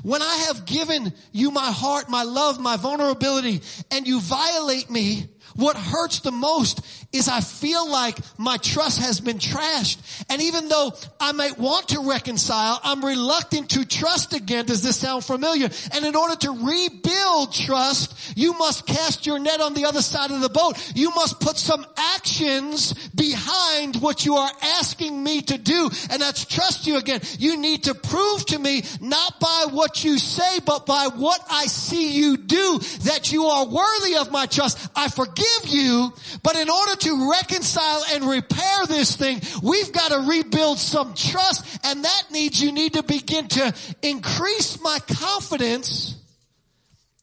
When 0.01 0.21
I 0.21 0.45
have 0.47 0.65
given 0.65 1.11
you 1.33 1.51
my 1.51 1.73
heart, 1.73 2.09
my 2.09 2.23
love, 2.23 2.57
my 2.57 2.77
vulnerability, 2.77 3.59
and 3.91 4.07
you 4.07 4.21
violate 4.21 4.89
me, 4.89 5.27
what 5.57 5.75
hurts 5.75 6.21
the 6.21 6.31
most 6.31 6.79
is 7.15 7.27
I 7.27 7.41
feel 7.41 7.89
like 7.89 8.17
my 8.37 8.57
trust 8.57 8.99
has 9.01 9.19
been 9.19 9.37
trashed. 9.37 9.97
And 10.29 10.41
even 10.41 10.67
though 10.67 10.93
I 11.19 11.31
might 11.31 11.57
want 11.57 11.89
to 11.89 12.01
reconcile, 12.01 12.79
I'm 12.83 13.03
reluctant 13.03 13.71
to 13.71 13.85
trust 13.85 14.33
again. 14.33 14.65
Does 14.65 14.81
this 14.81 14.97
sound 14.97 15.23
familiar? 15.23 15.69
And 15.93 16.05
in 16.05 16.15
order 16.15 16.35
to 16.35 16.51
rebuild 16.51 17.53
trust, 17.53 18.37
you 18.37 18.53
must 18.57 18.85
cast 18.85 19.25
your 19.25 19.39
net 19.39 19.61
on 19.61 19.73
the 19.73 19.85
other 19.85 20.01
side 20.01 20.31
of 20.31 20.41
the 20.41 20.49
boat. 20.49 20.75
You 20.95 21.11
must 21.11 21.39
put 21.39 21.57
some 21.57 21.85
actions 22.15 22.93
behind 23.09 23.95
what 23.97 24.25
you 24.25 24.35
are 24.35 24.51
asking 24.79 25.23
me 25.23 25.41
to 25.43 25.57
do. 25.57 25.89
And 26.09 26.21
that's 26.21 26.45
trust 26.45 26.87
you 26.87 26.97
again. 26.97 27.21
You 27.39 27.57
need 27.57 27.83
to 27.83 27.95
prove 27.95 28.45
to 28.47 28.59
me, 28.59 28.83
not 28.99 29.39
by 29.39 29.67
what 29.71 30.03
you 30.03 30.17
say, 30.17 30.59
but 30.65 30.85
by 30.85 31.09
what 31.15 31.41
I 31.49 31.65
see 31.67 32.13
you 32.13 32.37
do, 32.37 32.79
that 33.03 33.31
you 33.31 33.45
are 33.45 33.65
worthy 33.65 34.17
of 34.17 34.31
my 34.31 34.45
trust. 34.45 34.77
I 34.95 35.09
forgive 35.09 35.67
you, 35.67 36.13
but 36.43 36.55
in 36.55 36.69
order 36.69 36.95
to 36.95 37.04
reconcile 37.09 38.03
and 38.13 38.25
repair 38.25 38.85
this 38.87 39.15
thing, 39.15 39.41
we've 39.61 39.91
got 39.91 40.11
to 40.11 40.19
rebuild 40.29 40.77
some 40.77 41.13
trust 41.13 41.79
and 41.83 42.03
that 42.03 42.23
needs 42.31 42.61
you 42.61 42.71
need 42.71 42.93
to 42.93 43.03
begin 43.03 43.47
to 43.49 43.73
increase 44.01 44.81
my 44.81 44.99
confidence 45.07 46.17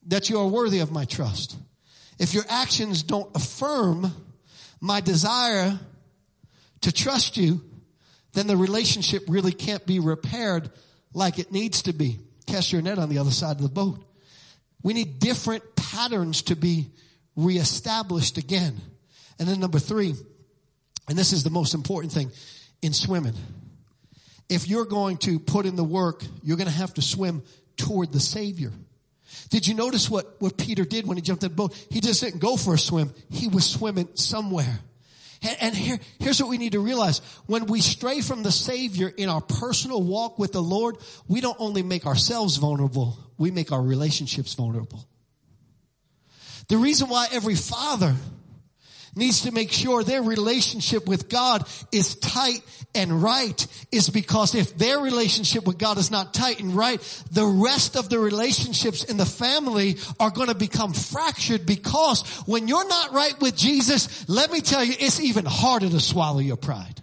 that 0.07 0.29
you 0.29 0.39
are 0.39 0.47
worthy 0.47 0.79
of 0.79 0.91
my 0.91 1.05
trust. 1.05 1.57
If 2.19 2.33
your 2.33 2.43
actions 2.49 3.03
don't 3.03 3.35
affirm 3.35 4.11
my 4.79 5.01
desire 5.01 5.79
to 6.81 6.91
trust 6.91 7.37
you, 7.37 7.61
then 8.33 8.47
the 8.47 8.57
relationship 8.57 9.23
really 9.27 9.53
can't 9.53 9.85
be 9.85 9.99
repaired 9.99 10.69
like 11.13 11.39
it 11.39 11.51
needs 11.51 11.83
to 11.83 11.93
be. 11.93 12.19
Cast 12.47 12.71
your 12.71 12.81
net 12.81 12.99
on 12.99 13.09
the 13.09 13.19
other 13.19 13.31
side 13.31 13.55
of 13.55 13.61
the 13.61 13.69
boat. 13.69 14.03
We 14.81 14.93
need 14.93 15.19
different 15.19 15.75
patterns 15.75 16.41
to 16.43 16.55
be 16.55 16.87
reestablished 17.35 18.37
again. 18.37 18.81
And 19.39 19.47
then 19.47 19.59
number 19.59 19.79
three, 19.79 20.15
and 21.07 21.17
this 21.17 21.33
is 21.33 21.43
the 21.43 21.49
most 21.49 21.73
important 21.73 22.13
thing 22.13 22.31
in 22.81 22.93
swimming. 22.93 23.35
If 24.49 24.67
you're 24.67 24.85
going 24.85 25.17
to 25.19 25.39
put 25.39 25.65
in 25.65 25.75
the 25.75 25.83
work, 25.83 26.23
you're 26.43 26.57
going 26.57 26.69
to 26.69 26.73
have 26.73 26.93
to 26.95 27.01
swim 27.01 27.43
toward 27.77 28.11
the 28.11 28.19
Savior. 28.19 28.71
Did 29.49 29.67
you 29.67 29.73
notice 29.73 30.09
what, 30.09 30.39
what 30.39 30.57
Peter 30.57 30.85
did 30.85 31.07
when 31.07 31.17
he 31.17 31.21
jumped 31.21 31.43
in 31.43 31.49
the 31.49 31.55
boat? 31.55 31.73
He 31.89 32.01
just 32.01 32.21
didn't 32.21 32.39
go 32.39 32.55
for 32.55 32.75
a 32.75 32.77
swim. 32.77 33.11
He 33.31 33.47
was 33.47 33.65
swimming 33.65 34.09
somewhere. 34.13 34.79
And, 35.41 35.57
and 35.61 35.75
here, 35.75 35.99
here's 36.19 36.41
what 36.41 36.49
we 36.49 36.57
need 36.57 36.73
to 36.73 36.79
realize. 36.79 37.19
When 37.47 37.65
we 37.65 37.81
stray 37.81 38.21
from 38.21 38.43
the 38.43 38.51
Savior 38.51 39.11
in 39.15 39.29
our 39.29 39.41
personal 39.41 40.01
walk 40.01 40.39
with 40.39 40.51
the 40.51 40.61
Lord, 40.61 40.97
we 41.27 41.41
don't 41.41 41.59
only 41.59 41.83
make 41.83 42.05
ourselves 42.05 42.57
vulnerable, 42.57 43.17
we 43.37 43.51
make 43.51 43.71
our 43.71 43.81
relationships 43.81 44.53
vulnerable. 44.53 45.07
The 46.69 46.77
reason 46.77 47.09
why 47.09 47.27
every 47.31 47.55
father 47.55 48.15
needs 49.15 49.41
to 49.41 49.51
make 49.51 49.71
sure 49.71 50.03
their 50.03 50.23
relationship 50.23 51.07
with 51.07 51.29
God 51.29 51.67
is 51.91 52.15
tight 52.15 52.61
and 52.95 53.21
right 53.21 53.67
is 53.91 54.09
because 54.09 54.55
if 54.55 54.77
their 54.77 54.99
relationship 54.99 55.65
with 55.65 55.77
God 55.77 55.97
is 55.97 56.11
not 56.11 56.33
tight 56.33 56.59
and 56.59 56.75
right, 56.75 56.99
the 57.31 57.45
rest 57.45 57.95
of 57.95 58.09
the 58.09 58.19
relationships 58.19 59.03
in 59.03 59.17
the 59.17 59.25
family 59.25 59.97
are 60.19 60.31
going 60.31 60.49
to 60.49 60.55
become 60.55 60.93
fractured 60.93 61.65
because 61.65 62.23
when 62.45 62.67
you're 62.67 62.87
not 62.87 63.13
right 63.13 63.39
with 63.39 63.55
Jesus, 63.55 64.27
let 64.27 64.51
me 64.51 64.61
tell 64.61 64.83
you, 64.83 64.93
it's 64.99 65.19
even 65.19 65.45
harder 65.45 65.89
to 65.89 65.99
swallow 65.99 66.39
your 66.39 66.57
pride. 66.57 67.02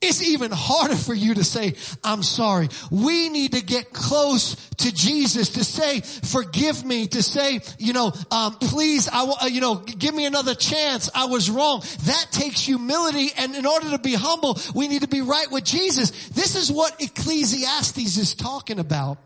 It's 0.00 0.22
even 0.22 0.52
harder 0.52 0.94
for 0.94 1.12
you 1.12 1.34
to 1.34 1.42
say, 1.42 1.74
I'm 2.04 2.22
sorry. 2.22 2.68
We 2.88 3.28
need 3.30 3.54
to 3.54 3.64
get 3.64 3.92
close 3.92 4.54
to 4.76 4.94
Jesus 4.94 5.50
to 5.50 5.64
say, 5.64 6.00
forgive 6.00 6.84
me, 6.84 7.08
to 7.08 7.22
say, 7.22 7.60
you 7.78 7.92
know, 7.92 8.12
um, 8.30 8.54
please, 8.58 9.08
I, 9.08 9.24
uh, 9.24 9.46
you 9.46 9.60
know, 9.60 9.74
give 9.74 10.14
me 10.14 10.24
another 10.24 10.54
chance. 10.54 11.10
I 11.16 11.26
was 11.26 11.50
wrong. 11.50 11.80
That 12.04 12.26
takes 12.30 12.60
humility. 12.60 13.30
And 13.36 13.56
in 13.56 13.66
order 13.66 13.90
to 13.90 13.98
be 13.98 14.14
humble, 14.14 14.60
we 14.72 14.86
need 14.86 15.02
to 15.02 15.08
be 15.08 15.20
right 15.20 15.50
with 15.50 15.64
Jesus. 15.64 16.28
This 16.28 16.54
is 16.54 16.70
what 16.70 17.02
Ecclesiastes 17.02 18.16
is 18.16 18.34
talking 18.36 18.78
about 18.78 19.18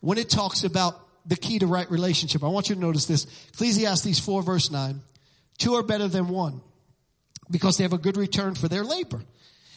when 0.00 0.18
it 0.18 0.28
talks 0.28 0.64
about 0.64 1.00
the 1.24 1.36
key 1.36 1.58
to 1.60 1.66
right 1.66 1.90
relationship. 1.90 2.44
I 2.44 2.48
want 2.48 2.68
you 2.68 2.74
to 2.74 2.80
notice 2.80 3.06
this. 3.06 3.26
Ecclesiastes 3.54 4.18
4 4.18 4.42
verse 4.42 4.70
9. 4.70 5.00
Two 5.56 5.76
are 5.76 5.82
better 5.82 6.08
than 6.08 6.28
one 6.28 6.60
because 7.50 7.78
they 7.78 7.84
have 7.84 7.94
a 7.94 7.98
good 7.98 8.18
return 8.18 8.54
for 8.54 8.68
their 8.68 8.84
labor. 8.84 9.22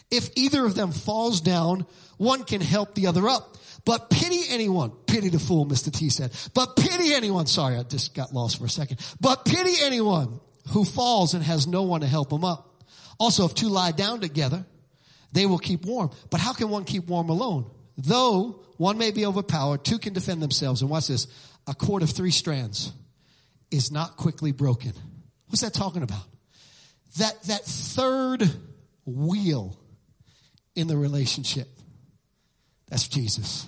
If 0.09 0.29
either 0.35 0.65
of 0.65 0.75
them 0.75 0.91
falls 0.91 1.41
down, 1.41 1.85
one 2.17 2.43
can 2.43 2.61
help 2.61 2.95
the 2.95 3.07
other 3.07 3.27
up. 3.27 3.57
But 3.85 4.09
pity 4.09 4.41
anyone. 4.49 4.91
Pity 5.05 5.29
the 5.29 5.39
fool, 5.39 5.65
Mr. 5.65 5.91
T 5.91 6.09
said. 6.09 6.31
But 6.53 6.75
pity 6.75 7.13
anyone. 7.13 7.47
Sorry, 7.47 7.77
I 7.77 7.83
just 7.83 8.13
got 8.13 8.33
lost 8.33 8.57
for 8.59 8.65
a 8.65 8.69
second. 8.69 8.99
But 9.21 9.45
pity 9.45 9.75
anyone 9.81 10.39
who 10.69 10.83
falls 10.83 11.33
and 11.33 11.43
has 11.43 11.67
no 11.67 11.83
one 11.83 12.01
to 12.01 12.07
help 12.07 12.31
him 12.31 12.43
up. 12.43 12.83
Also, 13.19 13.45
if 13.45 13.55
two 13.55 13.69
lie 13.69 13.91
down 13.91 14.19
together, 14.19 14.65
they 15.31 15.45
will 15.45 15.57
keep 15.57 15.85
warm. 15.85 16.11
But 16.29 16.39
how 16.39 16.53
can 16.53 16.69
one 16.69 16.83
keep 16.83 17.07
warm 17.07 17.29
alone? 17.29 17.69
Though 17.97 18.63
one 18.77 18.97
may 18.97 19.11
be 19.11 19.25
overpowered, 19.25 19.83
two 19.83 19.99
can 19.99 20.13
defend 20.13 20.41
themselves. 20.41 20.81
And 20.81 20.89
watch 20.89 21.07
this. 21.07 21.27
A 21.65 21.73
cord 21.73 22.03
of 22.03 22.09
three 22.09 22.31
strands 22.31 22.91
is 23.71 23.91
not 23.91 24.17
quickly 24.17 24.51
broken. 24.51 24.93
What's 25.47 25.61
that 25.61 25.73
talking 25.73 26.03
about? 26.03 26.23
That, 27.17 27.41
that 27.43 27.63
third 27.63 28.49
wheel 29.05 29.79
in 30.77 30.87
the 30.87 30.95
relationship. 30.95 31.67
That's 32.89 33.07
Jesus. 33.07 33.67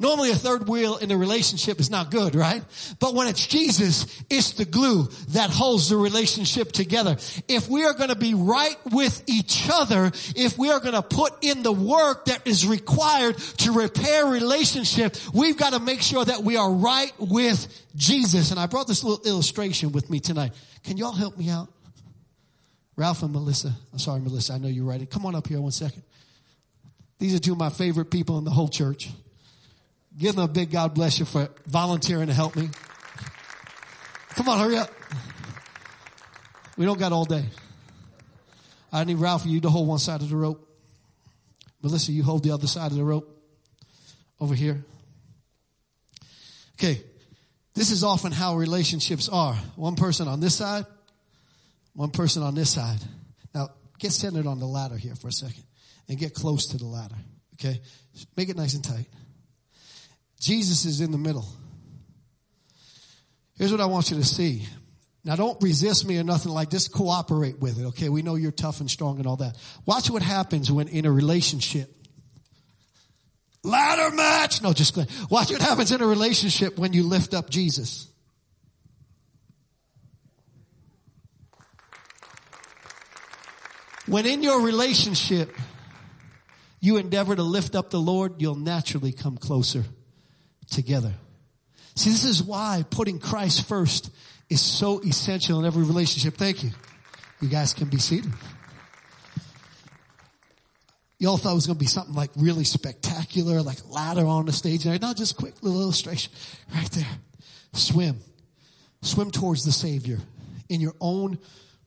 Normally 0.00 0.30
a 0.30 0.36
third 0.36 0.68
wheel 0.68 0.96
in 0.96 1.10
a 1.10 1.16
relationship 1.16 1.80
is 1.80 1.90
not 1.90 2.12
good, 2.12 2.36
right? 2.36 2.62
But 3.00 3.14
when 3.14 3.26
it's 3.26 3.44
Jesus, 3.44 4.06
it's 4.30 4.52
the 4.52 4.64
glue 4.64 5.08
that 5.30 5.50
holds 5.50 5.88
the 5.88 5.96
relationship 5.96 6.70
together. 6.70 7.16
If 7.48 7.68
we 7.68 7.84
are 7.84 7.94
going 7.94 8.10
to 8.10 8.14
be 8.14 8.34
right 8.34 8.76
with 8.92 9.24
each 9.26 9.68
other, 9.72 10.12
if 10.36 10.56
we 10.56 10.70
are 10.70 10.78
going 10.78 10.94
to 10.94 11.02
put 11.02 11.42
in 11.42 11.64
the 11.64 11.72
work 11.72 12.26
that 12.26 12.46
is 12.46 12.64
required 12.64 13.38
to 13.38 13.72
repair 13.72 14.26
relationship, 14.26 15.16
we've 15.34 15.56
got 15.56 15.72
to 15.72 15.80
make 15.80 16.00
sure 16.00 16.24
that 16.24 16.44
we 16.44 16.56
are 16.56 16.70
right 16.70 17.12
with 17.18 17.66
Jesus. 17.96 18.52
And 18.52 18.60
I 18.60 18.66
brought 18.66 18.86
this 18.86 19.02
little 19.02 19.26
illustration 19.26 19.90
with 19.90 20.08
me 20.10 20.20
tonight. 20.20 20.52
Can 20.84 20.96
y'all 20.96 21.10
help 21.10 21.36
me 21.36 21.50
out? 21.50 21.68
Ralph 22.94 23.24
and 23.24 23.32
Melissa. 23.32 23.72
I'm 23.92 23.98
sorry, 23.98 24.20
Melissa. 24.20 24.52
I 24.52 24.58
know 24.58 24.68
you're 24.68 24.84
right. 24.84 25.08
Come 25.10 25.26
on 25.26 25.34
up 25.34 25.48
here 25.48 25.60
one 25.60 25.72
second. 25.72 26.04
These 27.18 27.34
are 27.34 27.38
two 27.38 27.52
of 27.52 27.58
my 27.58 27.70
favorite 27.70 28.10
people 28.10 28.38
in 28.38 28.44
the 28.44 28.50
whole 28.50 28.68
church. 28.68 29.10
Give 30.16 30.34
them 30.34 30.44
a 30.44 30.48
big 30.48 30.70
God 30.70 30.94
bless 30.94 31.18
you 31.18 31.24
for 31.24 31.48
volunteering 31.66 32.28
to 32.28 32.34
help 32.34 32.56
me. 32.56 32.68
Come 34.30 34.48
on, 34.48 34.58
hurry 34.58 34.76
up. 34.76 34.90
We 36.76 36.84
don't 36.84 36.98
got 36.98 37.12
all 37.12 37.24
day. 37.24 37.44
I 38.92 39.04
need 39.04 39.16
Ralph 39.16 39.42
for 39.42 39.48
you 39.48 39.60
to 39.60 39.70
hold 39.70 39.88
one 39.88 39.98
side 39.98 40.22
of 40.22 40.30
the 40.30 40.36
rope. 40.36 40.64
Melissa, 41.82 42.12
you 42.12 42.22
hold 42.22 42.42
the 42.42 42.52
other 42.52 42.66
side 42.66 42.90
of 42.90 42.96
the 42.96 43.04
rope 43.04 43.28
over 44.40 44.54
here. 44.54 44.84
Okay. 46.78 47.02
This 47.74 47.92
is 47.92 48.02
often 48.02 48.32
how 48.32 48.56
relationships 48.56 49.28
are. 49.28 49.54
One 49.76 49.94
person 49.94 50.26
on 50.26 50.40
this 50.40 50.56
side, 50.56 50.84
one 51.94 52.10
person 52.10 52.42
on 52.42 52.56
this 52.56 52.70
side. 52.70 52.98
Now, 53.54 53.68
get 54.00 54.12
centered 54.12 54.46
on 54.46 54.58
the 54.58 54.66
ladder 54.66 54.96
here 54.96 55.14
for 55.14 55.28
a 55.28 55.32
second 55.32 55.62
and 56.08 56.18
get 56.18 56.34
close 56.34 56.66
to 56.68 56.78
the 56.78 56.86
ladder. 56.86 57.16
Okay? 57.54 57.80
Make 58.36 58.48
it 58.48 58.56
nice 58.56 58.74
and 58.74 58.84
tight. 58.84 59.08
Jesus 60.40 60.84
is 60.84 61.00
in 61.00 61.10
the 61.10 61.18
middle. 61.18 61.46
Here's 63.56 63.72
what 63.72 63.80
I 63.80 63.86
want 63.86 64.10
you 64.10 64.16
to 64.16 64.24
see. 64.24 64.66
Now 65.24 65.36
don't 65.36 65.60
resist 65.62 66.06
me 66.06 66.18
or 66.18 66.24
nothing 66.24 66.52
like 66.52 66.70
this. 66.70 66.88
Cooperate 66.88 67.58
with 67.58 67.80
it. 67.80 67.86
Okay. 67.86 68.08
We 68.08 68.22
know 68.22 68.36
you're 68.36 68.52
tough 68.52 68.80
and 68.80 68.90
strong 68.90 69.18
and 69.18 69.26
all 69.26 69.36
that. 69.36 69.56
Watch 69.84 70.10
what 70.10 70.22
happens 70.22 70.70
when 70.70 70.88
in 70.88 71.04
a 71.04 71.12
relationship. 71.12 71.92
Ladder 73.64 74.14
match. 74.14 74.62
No, 74.62 74.72
just 74.72 74.96
watch 75.28 75.50
what 75.50 75.60
happens 75.60 75.90
in 75.90 76.00
a 76.00 76.06
relationship 76.06 76.78
when 76.78 76.92
you 76.92 77.02
lift 77.02 77.34
up 77.34 77.50
Jesus. 77.50 78.08
When 84.06 84.24
in 84.24 84.42
your 84.42 84.62
relationship, 84.62 85.54
you 86.80 86.96
endeavor 86.96 87.34
to 87.34 87.42
lift 87.42 87.74
up 87.74 87.90
the 87.90 88.00
Lord, 88.00 88.40
you'll 88.40 88.54
naturally 88.54 89.12
come 89.12 89.36
closer 89.36 89.84
together. 90.70 91.14
See, 91.94 92.10
this 92.10 92.24
is 92.24 92.42
why 92.42 92.84
putting 92.88 93.18
Christ 93.18 93.66
first 93.66 94.10
is 94.48 94.60
so 94.60 95.00
essential 95.00 95.58
in 95.58 95.64
every 95.66 95.82
relationship. 95.82 96.34
Thank 96.34 96.62
you. 96.62 96.70
You 97.40 97.48
guys 97.48 97.74
can 97.74 97.88
be 97.88 97.98
seated. 97.98 98.32
Y'all 101.18 101.36
thought 101.36 101.50
it 101.50 101.56
was 101.56 101.66
going 101.66 101.76
to 101.76 101.80
be 101.80 101.86
something 101.86 102.14
like 102.14 102.30
really 102.36 102.62
spectacular, 102.62 103.60
like 103.60 103.78
ladder 103.90 104.24
on 104.24 104.46
the 104.46 104.52
stage. 104.52 104.86
No, 104.86 105.12
just 105.14 105.36
quick 105.36 105.54
little 105.62 105.82
illustration 105.82 106.32
right 106.72 106.90
there. 106.92 107.18
Swim. 107.72 108.20
Swim 109.02 109.32
towards 109.32 109.64
the 109.64 109.72
Savior 109.72 110.18
in 110.68 110.80
your 110.80 110.94
own 111.00 111.38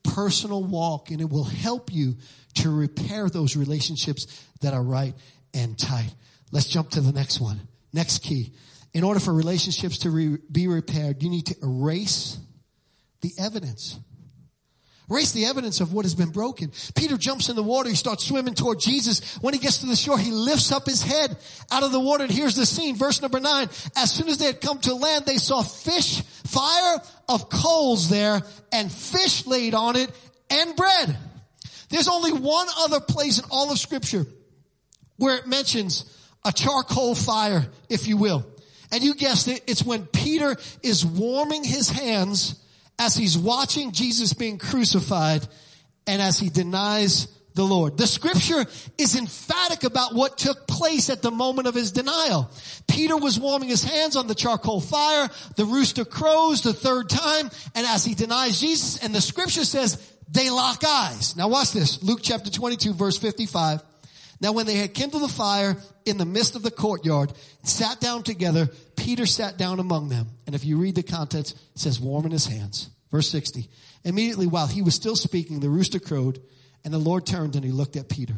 personal 0.04 0.62
walk 0.62 1.10
and 1.10 1.20
it 1.20 1.28
will 1.28 1.44
help 1.44 1.92
you 1.92 2.16
to 2.54 2.70
repair 2.70 3.28
those 3.28 3.56
relationships 3.56 4.26
that 4.60 4.74
are 4.74 4.82
right 4.82 5.14
and 5.54 5.78
tight. 5.78 6.14
Let's 6.50 6.68
jump 6.68 6.90
to 6.90 7.00
the 7.00 7.12
next 7.12 7.40
one. 7.40 7.60
Next 7.92 8.22
key. 8.22 8.52
In 8.94 9.04
order 9.04 9.20
for 9.20 9.32
relationships 9.32 9.98
to 9.98 10.10
re- 10.10 10.38
be 10.50 10.68
repaired, 10.68 11.22
you 11.22 11.30
need 11.30 11.46
to 11.46 11.56
erase 11.62 12.38
the 13.22 13.32
evidence. 13.38 13.98
Erase 15.10 15.32
the 15.32 15.46
evidence 15.46 15.80
of 15.80 15.92
what 15.92 16.04
has 16.04 16.14
been 16.14 16.30
broken. 16.30 16.72
Peter 16.94 17.16
jumps 17.16 17.48
in 17.48 17.56
the 17.56 17.62
water. 17.62 17.88
He 17.88 17.96
starts 17.96 18.24
swimming 18.24 18.54
toward 18.54 18.80
Jesus. 18.80 19.36
When 19.42 19.52
he 19.52 19.60
gets 19.60 19.78
to 19.78 19.86
the 19.86 19.96
shore, 19.96 20.18
he 20.18 20.30
lifts 20.30 20.72
up 20.72 20.86
his 20.86 21.02
head 21.02 21.36
out 21.70 21.82
of 21.82 21.92
the 21.92 22.00
water. 22.00 22.24
And 22.24 22.32
here's 22.32 22.56
the 22.56 22.64
scene. 22.64 22.96
Verse 22.96 23.20
number 23.20 23.40
nine. 23.40 23.68
As 23.96 24.10
soon 24.10 24.28
as 24.28 24.38
they 24.38 24.46
had 24.46 24.60
come 24.60 24.78
to 24.80 24.94
land, 24.94 25.26
they 25.26 25.36
saw 25.36 25.62
fish, 25.62 26.22
fire 26.22 26.98
of 27.28 27.50
coals 27.50 28.08
there 28.08 28.42
and 28.70 28.90
fish 28.90 29.46
laid 29.46 29.74
on 29.74 29.96
it 29.96 30.10
and 30.48 30.76
bread. 30.76 31.16
There's 31.90 32.08
only 32.08 32.32
one 32.32 32.68
other 32.78 33.00
place 33.00 33.38
in 33.38 33.44
all 33.50 33.70
of 33.70 33.78
scripture 33.78 34.24
where 35.16 35.36
it 35.36 35.46
mentions 35.46 36.18
a 36.44 36.52
charcoal 36.52 37.14
fire, 37.14 37.66
if 37.88 38.08
you 38.08 38.16
will. 38.16 38.46
And 38.90 39.02
you 39.02 39.14
guessed 39.14 39.48
it, 39.48 39.62
it's 39.66 39.84
when 39.84 40.06
Peter 40.06 40.56
is 40.82 41.04
warming 41.04 41.64
his 41.64 41.88
hands 41.88 42.62
as 42.98 43.16
he's 43.16 43.36
watching 43.36 43.92
Jesus 43.92 44.32
being 44.32 44.58
crucified 44.58 45.46
and 46.06 46.20
as 46.20 46.38
he 46.38 46.48
denies 46.48 47.28
the 47.54 47.64
Lord. 47.64 47.98
The 47.98 48.06
scripture 48.06 48.64
is 48.96 49.16
emphatic 49.16 49.84
about 49.84 50.14
what 50.14 50.38
took 50.38 50.66
place 50.66 51.10
at 51.10 51.22
the 51.22 51.30
moment 51.30 51.68
of 51.68 51.74
his 51.74 51.92
denial. 51.92 52.50
Peter 52.88 53.16
was 53.16 53.38
warming 53.38 53.68
his 53.68 53.84
hands 53.84 54.16
on 54.16 54.26
the 54.26 54.34
charcoal 54.34 54.80
fire. 54.80 55.28
The 55.56 55.66
rooster 55.66 56.04
crows 56.04 56.62
the 56.62 56.72
third 56.72 57.10
time. 57.10 57.50
And 57.74 57.86
as 57.86 58.04
he 58.04 58.14
denies 58.14 58.60
Jesus, 58.60 59.02
and 59.02 59.14
the 59.14 59.20
scripture 59.20 59.64
says 59.64 59.98
they 60.30 60.50
lock 60.50 60.82
eyes. 60.84 61.36
Now 61.36 61.48
watch 61.48 61.72
this. 61.72 62.02
Luke 62.02 62.20
chapter 62.22 62.50
22 62.50 62.94
verse 62.94 63.18
55. 63.18 63.82
Now 64.40 64.52
when 64.52 64.66
they 64.66 64.76
had 64.76 64.94
kindled 64.94 65.22
the 65.22 65.28
fire 65.28 65.76
in 66.04 66.16
the 66.16 66.24
midst 66.24 66.56
of 66.56 66.62
the 66.62 66.70
courtyard, 66.70 67.32
sat 67.62 68.00
down 68.00 68.22
together, 68.22 68.70
Peter 69.02 69.26
sat 69.26 69.58
down 69.58 69.80
among 69.80 70.08
them. 70.08 70.28
And 70.46 70.54
if 70.54 70.64
you 70.64 70.76
read 70.76 70.94
the 70.94 71.02
context, 71.02 71.56
it 71.74 71.80
says 71.80 71.98
warm 71.98 72.24
in 72.24 72.30
his 72.30 72.46
hands. 72.46 72.88
Verse 73.10 73.28
60. 73.28 73.68
Immediately 74.04 74.46
while 74.46 74.68
he 74.68 74.80
was 74.80 74.94
still 74.94 75.16
speaking, 75.16 75.58
the 75.58 75.68
rooster 75.68 75.98
crowed 75.98 76.40
and 76.84 76.94
the 76.94 76.98
Lord 76.98 77.26
turned 77.26 77.56
and 77.56 77.64
he 77.64 77.72
looked 77.72 77.96
at 77.96 78.08
Peter. 78.08 78.34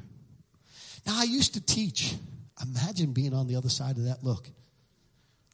Now 1.07 1.21
I 1.21 1.25
used 1.25 1.55
to 1.55 1.61
teach. 1.61 2.15
Imagine 2.63 3.13
being 3.13 3.35
on 3.35 3.47
the 3.47 3.57
other 3.57 3.69
side 3.69 3.99
of 3.99 4.05
that 4.05 4.25
look. 4.25 4.49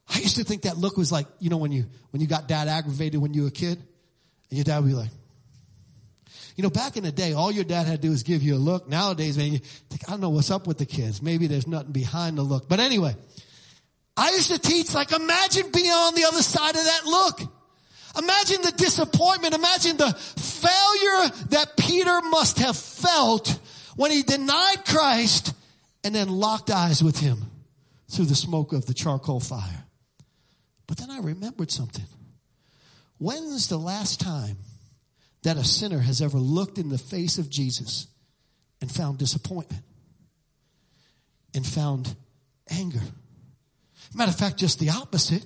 I 0.08 0.18
used 0.20 0.36
to 0.36 0.44
think 0.44 0.62
that 0.62 0.76
look 0.76 0.96
was 0.96 1.10
like, 1.10 1.26
you 1.40 1.50
know, 1.50 1.56
when 1.56 1.72
you, 1.72 1.86
when 2.10 2.20
you 2.20 2.28
got 2.28 2.46
dad 2.46 2.68
aggravated 2.68 3.20
when 3.20 3.34
you 3.34 3.42
were 3.42 3.48
a 3.48 3.52
kid 3.52 3.78
and 3.78 4.58
your 4.58 4.64
dad 4.64 4.78
would 4.78 4.88
be 4.88 4.94
like, 4.94 5.10
you 6.54 6.62
know, 6.62 6.70
back 6.70 6.96
in 6.96 7.04
the 7.04 7.12
day, 7.12 7.32
all 7.32 7.50
your 7.50 7.64
dad 7.64 7.86
had 7.86 8.02
to 8.02 8.08
do 8.08 8.12
is 8.12 8.22
give 8.22 8.42
you 8.42 8.54
a 8.54 8.58
look. 8.58 8.88
Nowadays, 8.88 9.38
man, 9.38 9.52
you 9.52 9.58
think, 9.58 10.02
I 10.06 10.12
don't 10.12 10.20
know 10.20 10.30
what's 10.30 10.50
up 10.50 10.66
with 10.66 10.78
the 10.78 10.86
kids. 10.86 11.22
Maybe 11.22 11.46
there's 11.46 11.66
nothing 11.66 11.92
behind 11.92 12.38
the 12.38 12.42
look. 12.42 12.68
But 12.68 12.80
anyway, 12.80 13.16
I 14.16 14.30
used 14.32 14.50
to 14.50 14.58
teach 14.58 14.92
like, 14.94 15.12
imagine 15.12 15.70
being 15.72 15.90
on 15.90 16.14
the 16.14 16.24
other 16.24 16.42
side 16.42 16.76
of 16.76 16.84
that 16.84 17.06
look. 17.06 17.40
Imagine 18.18 18.62
the 18.62 18.72
disappointment. 18.72 19.54
Imagine 19.54 19.96
the 19.96 20.12
failure 20.12 21.30
that 21.50 21.76
Peter 21.78 22.20
must 22.22 22.58
have 22.58 22.76
felt 22.76 23.58
when 23.96 24.10
he 24.10 24.22
denied 24.22 24.84
Christ 24.86 25.54
and 26.02 26.14
then 26.14 26.28
locked 26.28 26.70
eyes 26.70 27.02
with 27.02 27.18
him 27.18 27.50
through 28.08 28.26
the 28.26 28.34
smoke 28.34 28.72
of 28.72 28.86
the 28.86 28.94
charcoal 28.94 29.40
fire. 29.40 29.84
But 30.86 30.98
then 30.98 31.10
I 31.10 31.20
remembered 31.20 31.70
something. 31.70 32.06
When's 33.18 33.68
the 33.68 33.78
last 33.78 34.18
time 34.18 34.56
that 35.42 35.56
a 35.56 35.64
sinner 35.64 36.00
has 36.00 36.20
ever 36.20 36.38
looked 36.38 36.78
in 36.78 36.88
the 36.88 36.98
face 36.98 37.38
of 37.38 37.48
Jesus 37.48 38.06
and 38.80 38.90
found 38.90 39.18
disappointment 39.18 39.84
and 41.54 41.66
found 41.66 42.14
anger. 42.68 43.02
Matter 44.14 44.30
of 44.30 44.38
fact, 44.38 44.56
just 44.56 44.78
the 44.78 44.90
opposite. 44.90 45.44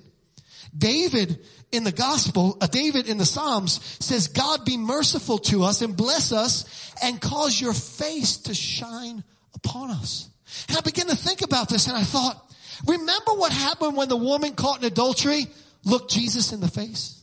David 0.77 1.39
in 1.71 1.83
the 1.83 1.91
gospel, 1.91 2.57
uh, 2.61 2.67
David 2.67 3.07
in 3.07 3.17
the 3.17 3.25
Psalms 3.25 3.79
says, 3.99 4.27
God 4.27 4.65
be 4.65 4.77
merciful 4.77 5.37
to 5.39 5.63
us 5.63 5.81
and 5.81 5.95
bless 5.95 6.31
us 6.31 6.93
and 7.03 7.19
cause 7.19 7.59
your 7.59 7.73
face 7.73 8.37
to 8.37 8.53
shine 8.53 9.23
upon 9.53 9.91
us. 9.91 10.29
And 10.69 10.77
I 10.77 10.81
began 10.81 11.07
to 11.07 11.15
think 11.15 11.41
about 11.41 11.69
this 11.69 11.87
and 11.87 11.95
I 11.97 12.03
thought, 12.03 12.41
remember 12.87 13.33
what 13.33 13.51
happened 13.51 13.97
when 13.97 14.09
the 14.09 14.17
woman 14.17 14.53
caught 14.53 14.79
in 14.79 14.85
adultery 14.85 15.47
looked 15.83 16.11
Jesus 16.11 16.53
in 16.53 16.59
the 16.59 16.67
face? 16.67 17.21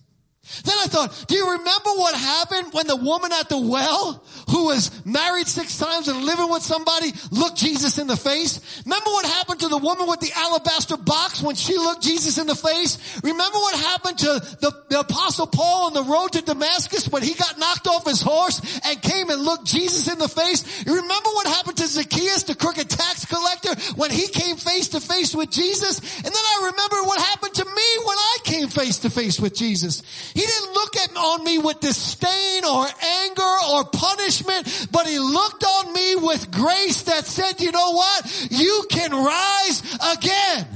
Then 0.64 0.74
I 0.82 0.86
thought, 0.86 1.24
do 1.28 1.36
you 1.36 1.52
remember 1.52 1.90
what 1.94 2.14
happened 2.14 2.72
when 2.72 2.88
the 2.88 2.96
woman 2.96 3.30
at 3.32 3.48
the 3.48 3.58
well, 3.58 4.24
who 4.50 4.66
was 4.66 4.90
married 5.06 5.46
six 5.46 5.78
times 5.78 6.08
and 6.08 6.24
living 6.24 6.50
with 6.50 6.62
somebody, 6.62 7.12
looked 7.30 7.56
Jesus 7.56 7.98
in 7.98 8.08
the 8.08 8.16
face? 8.16 8.82
Remember 8.84 9.10
what 9.10 9.24
happened 9.24 9.60
to 9.60 9.68
the 9.68 9.78
woman 9.78 10.08
with 10.08 10.18
the 10.18 10.32
alabaster 10.34 10.96
box 10.96 11.42
when 11.42 11.54
she 11.54 11.78
looked 11.78 12.02
Jesus 12.02 12.38
in 12.38 12.48
the 12.48 12.56
face? 12.56 12.98
Remember 13.22 13.56
what 13.56 13.78
happened 13.78 14.18
to 14.18 14.26
the, 14.60 14.84
the 14.90 15.00
apostle 15.00 15.46
Paul 15.46 15.86
on 15.86 15.94
the 15.94 16.02
road 16.02 16.32
to 16.32 16.42
Damascus 16.42 17.08
when 17.08 17.22
he 17.22 17.34
got 17.34 17.58
knocked 17.58 17.86
off 17.86 18.04
his 18.04 18.20
horse 18.20 18.60
and 18.84 19.00
came 19.00 19.30
and 19.30 19.42
looked 19.42 19.64
Jesus 19.64 20.12
in 20.12 20.18
the 20.18 20.28
face? 20.28 20.84
You 20.84 20.96
remember 20.96 21.30
what 21.30 21.46
happened 21.46 21.76
to 21.76 21.86
Zacchaeus, 21.86 22.42
the 22.42 22.56
crooked 22.56 22.90
tax 22.90 23.26
collector, 23.26 23.74
when 23.94 24.10
he 24.10 24.26
came 24.26 24.56
face 24.56 24.88
to 24.88 25.00
face 25.00 25.36
with 25.36 25.52
Jesus? 25.52 26.00
And 26.16 26.26
then 26.26 26.32
I 26.34 26.70
remember 26.72 26.96
what 27.06 27.20
happened 27.20 27.54
to 27.54 27.64
me 27.64 27.88
when 28.04 28.18
I 28.18 28.36
came 28.42 28.68
face 28.68 28.98
to 29.00 29.10
face 29.10 29.38
with 29.38 29.54
Jesus. 29.54 30.02
He 30.34 30.40
didn't 30.40 30.72
look 30.72 30.96
at, 30.96 31.16
on 31.16 31.44
me 31.44 31.58
with 31.58 31.80
disdain 31.80 32.64
or 32.64 32.86
anger 32.86 33.56
or 33.70 33.84
punishment, 33.84 34.88
but 34.90 35.06
he 35.06 35.18
looked 35.18 35.64
on 35.64 35.92
me 35.92 36.16
with 36.16 36.50
grace 36.50 37.02
that 37.02 37.26
said, 37.26 37.60
you 37.60 37.70
know 37.70 37.92
what? 37.92 38.48
You 38.50 38.84
can 38.90 39.12
rise 39.12 39.98
again. 40.16 40.66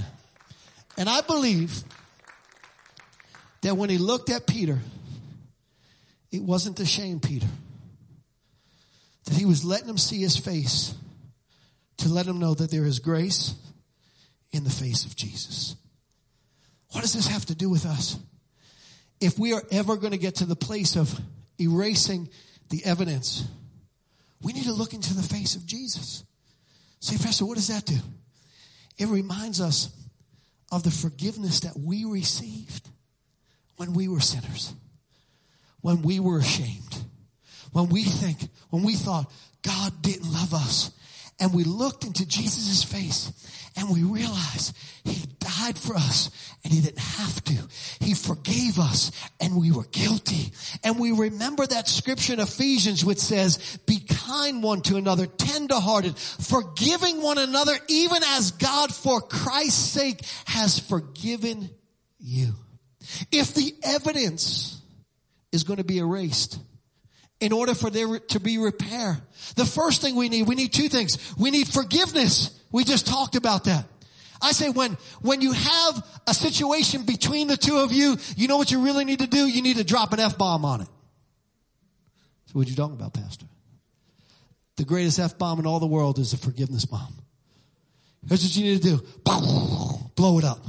And 0.99 1.09
I 1.09 1.23
believe 1.23 1.83
that 3.62 3.77
when 3.77 3.88
he 3.88 3.99
looked 3.99 4.31
at 4.31 4.47
Peter, 4.47 4.79
it 6.31 6.42
wasn't 6.42 6.77
to 6.77 6.87
shame 6.87 7.21
Peter. 7.21 7.49
That 9.25 9.35
he 9.35 9.45
was 9.45 9.64
letting 9.64 9.88
him 9.88 9.99
see 9.99 10.21
his 10.21 10.37
face 10.37 10.95
to 11.99 12.09
let 12.09 12.27
him 12.27 12.38
know 12.38 12.55
that 12.55 12.71
there 12.71 12.85
is 12.85 12.99
grace 12.99 13.55
in 14.53 14.64
the 14.64 14.71
face 14.71 15.05
of 15.05 15.16
Jesus. 15.16 15.77
What 16.92 17.01
does 17.01 17.14
this 17.14 17.27
have 17.27 17.47
to 17.47 17.55
do 17.55 17.69
with 17.69 17.87
us? 17.87 18.19
If 19.20 19.38
we 19.38 19.52
are 19.52 19.62
ever 19.70 19.96
going 19.96 20.12
to 20.12 20.18
get 20.18 20.37
to 20.37 20.46
the 20.46 20.57
place 20.57 20.96
of 20.96 21.18
erasing 21.59 22.29
the 22.68 22.85
evidence, 22.85 23.44
we 24.42 24.52
need 24.52 24.64
to 24.64 24.72
look 24.72 24.92
into 24.92 25.14
the 25.14 25.22
face 25.22 25.57
of 25.57 25.66
Jesus. 25.66 26.24
Say, 27.00 27.16
Pastor, 27.16 27.46
what 27.46 27.57
does 27.57 27.68
that 27.68 27.85
do? 27.85 27.96
It 28.98 29.09
reminds 29.09 29.61
us 29.61 29.90
of 30.72 30.83
the 30.83 30.90
forgiveness 30.90 31.61
that 31.61 31.79
we 31.79 32.05
received 32.05 32.88
when 33.76 33.92
we 33.92 34.09
were 34.09 34.20
sinners, 34.20 34.74
when 35.81 36.02
we 36.02 36.18
were 36.18 36.38
ashamed, 36.38 37.05
when 37.72 37.88
we 37.88 38.02
think, 38.02 38.38
when 38.70 38.83
we 38.83 38.94
thought 38.94 39.31
God 39.62 40.02
didn't 40.02 40.33
love 40.33 40.55
us 40.55 40.90
and 41.38 41.52
we 41.52 41.64
looked 41.64 42.05
into 42.05 42.26
Jesus' 42.26 42.83
face 42.83 43.33
and 43.77 43.91
we 43.91 44.03
realize 44.03 44.73
he 45.05 45.27
died 45.39 45.79
for 45.79 45.95
us 45.95 46.31
and 46.65 46.73
he 46.73 46.81
didn't 46.81 46.99
have 46.99 47.45
to. 47.45 47.55
He 48.01 48.15
forgave 48.15 48.79
us 48.79 49.12
and 49.41 49.57
we 49.57 49.71
were 49.71 49.85
guilty. 49.85 50.53
And 50.83 50.99
we 50.99 51.12
remember 51.12 51.67
that 51.67 51.89
scripture 51.89 52.33
in 52.33 52.41
Ephesians 52.41 53.05
which 53.05 53.19
says, 53.19 53.79
be 53.87 54.01
kind 54.01 54.62
one 54.62 54.81
to 54.83 54.97
another, 54.97 55.27
tenderhearted, 55.27 56.17
forgiving 56.17 57.23
one 57.23 57.39
another 57.39 57.77
even 57.89 58.23
as 58.23 58.53
God 58.53 58.95
for 58.95 59.21
Christ's 59.21 59.93
sake 59.93 60.21
has 60.47 60.79
forgiven 60.79 61.71
you. 62.19 62.55
If 63.31 63.55
the 63.55 63.75
evidence 63.83 64.81
is 65.53 65.65
going 65.65 65.79
to 65.79 65.85
be 65.85 65.99
erased, 65.99 66.59
in 67.40 67.53
order 67.53 67.75
for 67.75 67.90
there 67.90 68.18
to 68.18 68.40
be 68.40 68.59
repair. 68.59 69.18
The 69.57 69.66
first 69.66 70.01
thing 70.01 70.16
we 70.16 70.29
need, 70.29 70.46
we 70.46 70.55
need 70.55 70.72
two 70.72 70.88
things. 70.88 71.35
We 71.37 71.51
need 71.51 71.68
forgiveness. 71.68 72.59
We 72.72 72.85
just 72.85 73.07
talked 73.07 73.37
about 73.37 73.64
that. 73.64 73.87
I 74.40 74.53
say 74.53 74.68
when, 74.68 74.96
when 75.22 75.40
you 75.40 75.53
have 75.53 76.07
a 76.27 76.35
situation 76.35 77.05
between 77.05 77.49
the 77.49 77.57
two 77.57 77.79
of 77.79 77.92
you, 77.92 78.16
you 78.37 78.49
know 78.49 78.57
what 78.57 78.70
you 78.70 78.85
really 78.85 79.05
need 79.05 79.20
to 79.20 79.27
do? 79.27 79.46
You 79.46 79.62
need 79.62 79.77
to 79.77 79.85
drop 79.85 80.12
an 80.12 80.20
F-bomb 80.20 80.64
on 80.64 80.83
it. 80.83 80.88
So 82.46 82.53
what 82.53 82.68
you 82.68 82.77
talking 82.77 82.96
about, 82.96 83.14
Pastor? 83.14 83.46
The 84.77 84.85
greatest 84.85 85.18
F-bomb 85.18 85.59
in 85.59 85.66
all 85.66 85.81
the 85.81 85.87
world 85.87 86.18
is 86.18 86.35
a 86.35 86.38
forgiveness 86.38 86.85
bomb. 86.85 87.14
Here's 88.29 88.42
what 88.42 88.57
you 88.57 88.64
need 88.64 88.83
to 88.83 88.96
do. 88.96 89.07
Blow 89.25 90.38
it 90.38 90.44
up. 90.44 90.64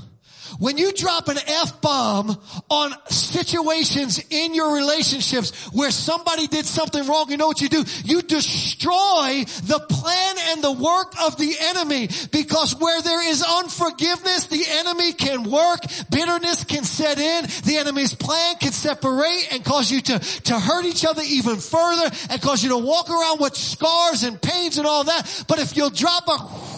When 0.60 0.78
you 0.78 0.92
drop 0.92 1.28
an 1.28 1.38
F-bomb 1.38 2.36
on 2.70 2.94
situations 3.10 4.24
in 4.30 4.56
your 4.56 4.74
relationships 4.74 5.68
where 5.68 5.92
somebody 5.92 6.48
did 6.48 6.66
something 6.66 7.06
wrong, 7.08 7.30
you 7.30 7.38
know 7.38 7.48
what 7.48 7.62
you 7.62 7.70
do? 7.70 7.84
You 8.04 8.24
destroy 8.24 9.44
the 9.64 9.86
plan 9.88 10.36
and 10.50 10.64
the 10.64 10.72
work 10.72 11.14
of 11.24 11.38
the 11.38 11.56
enemy 11.60 12.10
because 12.32 12.76
where 12.76 13.02
there 13.02 13.30
is 13.30 13.44
unforgiveness, 13.44 14.48
the 14.48 14.66
enemy 14.68 15.14
can 15.14 15.44
work, 15.44 15.82
bitterness 16.10 16.64
can 16.64 16.84
set 16.84 17.20
in, 17.20 17.46
the 17.66 17.78
enemy's 17.78 18.16
plan 18.16 18.56
can 18.56 18.72
separate 18.72 19.50
and 19.52 19.64
cause 19.64 19.92
you 19.92 20.02
to, 20.02 20.20
to 20.20 20.60
hurt 20.60 20.86
each 20.86 21.06
other 21.06 21.22
even 21.28 21.58
further 21.58 22.10
and 22.32 22.42
cause 22.42 22.64
you 22.64 22.70
to 22.70 22.78
walk 22.78 23.10
around 23.10 23.40
with 23.40 23.56
scars 23.56 24.24
and 24.24 24.42
pains 24.42 24.78
and 24.78 24.88
all 24.88 25.04
that. 25.04 25.46
But 25.48 25.60
if 25.60 25.78
you'll 25.78 25.92
drop 25.92 26.28
a 26.28 26.78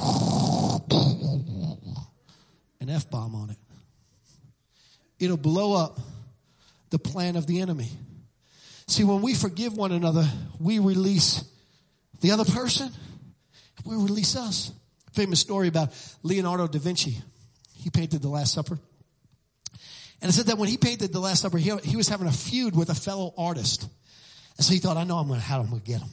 an 2.81 2.89
F-bomb 2.89 3.35
on 3.35 3.49
it 3.51 3.58
it'll 5.19 5.37
blow 5.37 5.73
up 5.73 5.99
the 6.89 6.99
plan 6.99 7.35
of 7.35 7.45
the 7.45 7.61
enemy. 7.61 7.89
See, 8.87 9.03
when 9.03 9.21
we 9.21 9.33
forgive 9.33 9.77
one 9.77 9.91
another, 9.91 10.27
we 10.59 10.79
release 10.79 11.43
the 12.21 12.31
other 12.31 12.45
person, 12.45 12.91
we 13.85 13.95
release 13.95 14.35
us. 14.35 14.71
Famous 15.13 15.39
story 15.39 15.67
about 15.67 15.89
Leonardo 16.23 16.67
da 16.67 16.79
Vinci. 16.79 17.17
He 17.73 17.89
painted 17.89 18.21
The 18.21 18.29
Last 18.29 18.53
Supper. 18.53 18.77
And 20.21 20.29
it 20.29 20.33
said 20.33 20.47
that 20.47 20.57
when 20.57 20.69
he 20.69 20.77
painted 20.77 21.13
The 21.13 21.19
Last 21.19 21.41
Supper, 21.41 21.57
he, 21.57 21.75
he 21.77 21.95
was 21.95 22.09
having 22.09 22.27
a 22.27 22.31
feud 22.31 22.75
with 22.75 22.89
a 22.89 22.95
fellow 22.95 23.33
artist. 23.37 23.87
And 24.57 24.65
so 24.65 24.73
he 24.73 24.79
thought, 24.79 24.97
I 24.97 25.05
know 25.05 25.17
I'm 25.17 25.29
to, 25.29 25.39
how 25.39 25.61
I'm 25.61 25.69
going 25.69 25.81
to 25.81 25.87
get 25.87 26.01
him. 26.01 26.09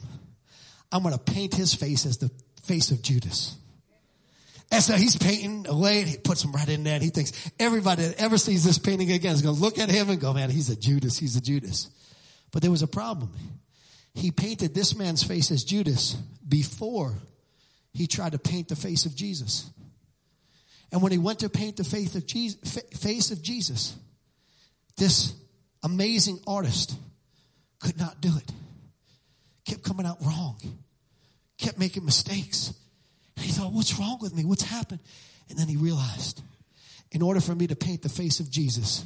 I'm 0.91 1.03
going 1.03 1.13
to 1.13 1.19
paint 1.19 1.53
his 1.53 1.73
face 1.73 2.05
as 2.05 2.17
the 2.17 2.31
face 2.63 2.91
of 2.91 3.01
Judas. 3.01 3.57
And 4.71 4.83
so 4.83 4.95
he's 4.95 5.15
painting 5.15 5.65
away 5.67 5.99
and 5.99 6.09
he 6.09 6.17
puts 6.17 6.41
them 6.41 6.51
right 6.51 6.67
in 6.67 6.83
there 6.83 6.95
and 6.95 7.03
he 7.03 7.09
thinks 7.09 7.31
everybody 7.57 8.03
that 8.03 8.21
ever 8.21 8.37
sees 8.37 8.63
this 8.63 8.77
painting 8.77 9.11
again 9.11 9.33
is 9.33 9.41
going 9.41 9.55
to 9.55 9.61
look 9.61 9.79
at 9.79 9.89
him 9.89 10.09
and 10.09 10.19
go, 10.19 10.33
man, 10.33 10.49
he's 10.49 10.69
a 10.69 10.75
Judas. 10.75 11.17
He's 11.17 11.35
a 11.35 11.41
Judas. 11.41 11.89
But 12.51 12.61
there 12.61 12.71
was 12.71 12.81
a 12.81 12.87
problem. 12.87 13.31
He 14.13 14.31
painted 14.31 14.73
this 14.73 14.95
man's 14.95 15.23
face 15.23 15.51
as 15.51 15.63
Judas 15.63 16.13
before 16.47 17.13
he 17.93 18.07
tried 18.07 18.33
to 18.33 18.39
paint 18.39 18.67
the 18.67 18.75
face 18.75 19.05
of 19.05 19.15
Jesus. 19.15 19.69
And 20.91 21.01
when 21.01 21.11
he 21.11 21.17
went 21.17 21.39
to 21.39 21.49
paint 21.49 21.77
the 21.77 21.83
face 21.83 22.15
of 22.15 22.25
Jesus, 22.25 22.79
face 22.99 23.31
of 23.31 23.41
Jesus, 23.41 23.95
this 24.97 25.33
amazing 25.83 26.39
artist 26.47 26.95
could 27.79 27.97
not 27.97 28.19
do 28.21 28.35
it. 28.35 28.51
Kept 29.65 29.83
coming 29.83 30.05
out 30.05 30.17
wrong. 30.25 30.57
Kept 31.57 31.77
making 31.77 32.05
mistakes 32.05 32.73
he 33.39 33.51
thought, 33.51 33.73
what's 33.73 33.99
wrong 33.99 34.17
with 34.21 34.35
me? 34.35 34.45
What's 34.45 34.63
happened? 34.63 34.99
And 35.49 35.57
then 35.57 35.67
he 35.67 35.77
realized, 35.77 36.41
in 37.11 37.21
order 37.21 37.39
for 37.39 37.55
me 37.55 37.67
to 37.67 37.75
paint 37.75 38.01
the 38.01 38.09
face 38.09 38.39
of 38.39 38.49
Jesus, 38.49 39.05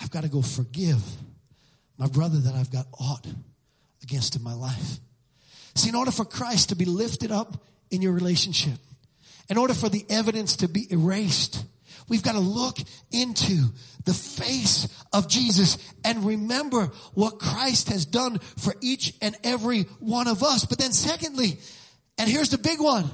I've 0.00 0.10
got 0.10 0.22
to 0.22 0.28
go 0.28 0.42
forgive 0.42 1.02
my 1.98 2.06
brother 2.06 2.38
that 2.38 2.54
I've 2.54 2.70
got 2.70 2.86
aught 2.98 3.26
against 4.02 4.36
in 4.36 4.42
my 4.42 4.54
life. 4.54 4.98
See, 5.74 5.88
in 5.88 5.94
order 5.94 6.10
for 6.10 6.24
Christ 6.24 6.70
to 6.70 6.76
be 6.76 6.84
lifted 6.84 7.32
up 7.32 7.62
in 7.90 8.02
your 8.02 8.12
relationship, 8.12 8.78
in 9.48 9.58
order 9.58 9.74
for 9.74 9.88
the 9.88 10.04
evidence 10.08 10.56
to 10.56 10.68
be 10.68 10.86
erased, 10.90 11.64
we've 12.08 12.22
got 12.22 12.32
to 12.32 12.40
look 12.40 12.78
into 13.10 13.64
the 14.04 14.14
face 14.14 14.88
of 15.12 15.28
Jesus 15.28 15.78
and 16.04 16.24
remember 16.24 16.86
what 17.14 17.38
Christ 17.38 17.88
has 17.90 18.06
done 18.06 18.38
for 18.38 18.74
each 18.80 19.14
and 19.20 19.36
every 19.44 19.82
one 20.00 20.28
of 20.28 20.42
us. 20.42 20.64
But 20.64 20.78
then 20.78 20.92
secondly, 20.92 21.58
and 22.16 22.28
here's 22.28 22.50
the 22.50 22.58
big 22.58 22.80
one, 22.80 23.10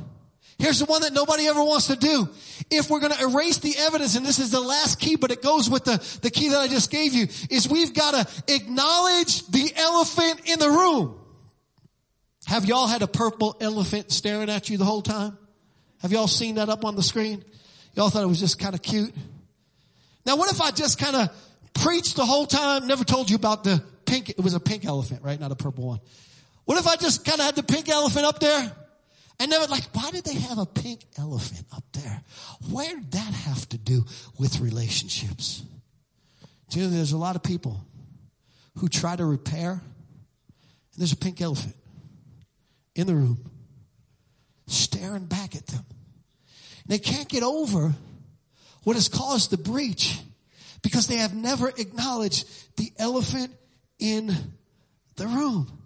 Here's 0.59 0.79
the 0.79 0.85
one 0.85 1.03
that 1.03 1.13
nobody 1.13 1.47
ever 1.47 1.63
wants 1.63 1.89
to 1.89 1.97
do. 1.97 2.29
If 2.71 2.89
we're 2.89 3.01
going 3.01 3.13
to 3.13 3.23
erase 3.23 3.59
the 3.59 3.75
evidence, 3.77 4.17
and 4.17 4.25
this 4.25 4.39
is 4.39 4.51
the 4.51 4.61
last 4.61 5.01
key, 5.01 5.17
but 5.17 5.31
it 5.31 5.43
goes 5.43 5.69
with 5.69 5.85
the, 5.85 6.19
the 6.23 6.31
key 6.31 6.51
that 6.51 6.59
I 6.59 6.69
just 6.69 6.91
gave 6.91 7.13
you, 7.13 7.27
is 7.51 7.69
we've 7.69 7.93
got 7.93 8.13
to 8.13 8.55
acknowledge 8.55 9.47
the 9.49 9.73
elephant 9.77 10.43
in 10.49 10.59
the 10.59 10.71
room. 10.71 11.19
Have 12.47 12.67
y'all 12.67 12.87
had 12.87 13.03
a 13.03 13.09
purple 13.09 13.57
elephant 13.61 14.13
staring 14.13 14.51
at 14.51 14.71
you 14.71 14.77
the 14.77 14.85
whole 14.85 15.03
time? 15.03 15.37
Have 16.03 16.13
y'all 16.13 16.29
seen 16.29 16.57
that 16.57 16.69
up 16.69 16.85
on 16.85 16.95
the 16.95 17.03
screen? 17.03 17.45
Y'all 17.95 18.11
thought 18.11 18.23
it 18.23 18.29
was 18.29 18.41
just 18.41 18.59
kind 18.59 18.75
of 18.75 18.83
cute? 18.83 19.15
Now 20.27 20.37
what 20.37 20.53
if 20.53 20.61
I 20.61 20.71
just 20.71 20.99
kind 20.99 21.17
of 21.17 21.31
preached 21.75 22.17
the 22.17 22.25
whole 22.25 22.47
time, 22.47 22.87
never 22.87 23.05
told 23.05 23.31
you 23.31 23.37
about 23.37 23.65
the 23.65 23.83
pink, 24.05 24.31
it 24.31 24.41
was 24.41 24.55
a 24.55 24.61
pink 24.61 24.85
elephant, 24.85 25.23
right? 25.23 25.39
Not 25.39 25.53
a 25.53 25.57
purple 25.57 25.87
one. 25.87 26.01
What 26.65 26.79
if 26.79 26.87
I 26.87 26.97
just 26.97 27.25
kind 27.25 27.41
of 27.41 27.47
had 27.47 27.57
the 27.57 27.63
pink 27.63 27.89
elephant 27.89 28.25
up 28.25 28.41
there? 28.41 28.73
And 29.41 29.51
they 29.51 29.59
were 29.59 29.67
like, 29.67 29.85
why 29.93 30.11
did 30.11 30.25
they 30.25 30.35
have 30.35 30.59
a 30.59 30.67
pink 30.67 31.01
elephant 31.19 31.67
up 31.75 31.85
there? 31.93 32.23
Where 32.71 32.95
did 32.95 33.13
that 33.13 33.35
have 33.35 33.69
to 33.71 33.79
do 33.79 34.05
with 34.39 34.61
relationships? 34.61 35.63
Do 36.71 36.79
you 36.79 36.87
know 36.87 36.91
there's 36.91 37.13
a 37.13 37.19
lot 37.19 37.37
of 37.37 37.43
people 37.43 37.81
who 38.79 38.89
try 38.89 39.17
to 39.17 39.25
repair, 39.25 39.73
and 39.73 39.81
there's 40.99 41.13
a 41.13 41.17
pink 41.17 41.41
elephant 41.41 41.77
in 42.95 43.07
the 43.07 43.15
room 43.15 43.39
staring 44.67 45.27
back 45.27 45.55
at 45.55 45.67
them. 45.67 45.85
And 45.89 46.89
they 46.89 46.99
can't 46.99 47.29
get 47.29 47.43
over 47.43 47.93
what 48.85 48.97
has 48.97 49.09
caused 49.09 49.51
the 49.51 49.59
breach 49.59 50.21
because 50.83 51.07
they 51.07 51.17
have 51.17 51.35
never 51.35 51.69
acknowledged 51.69 52.47
the 52.77 52.93
elephant 52.99 53.53
in 53.99 54.35
the 55.17 55.27
room. 55.27 55.84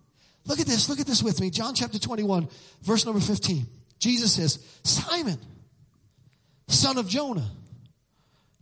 Look 0.48 0.60
at 0.60 0.66
this. 0.66 0.88
Look 0.88 0.98
at 0.98 1.06
this 1.06 1.22
with 1.22 1.40
me. 1.40 1.50
John 1.50 1.74
chapter 1.74 1.98
21, 1.98 2.48
verse 2.82 3.04
number 3.04 3.20
15. 3.20 3.66
Jesus 3.98 4.32
says, 4.32 4.58
Simon, 4.82 5.38
son 6.68 6.96
of 6.96 7.06
Jonah, 7.06 7.50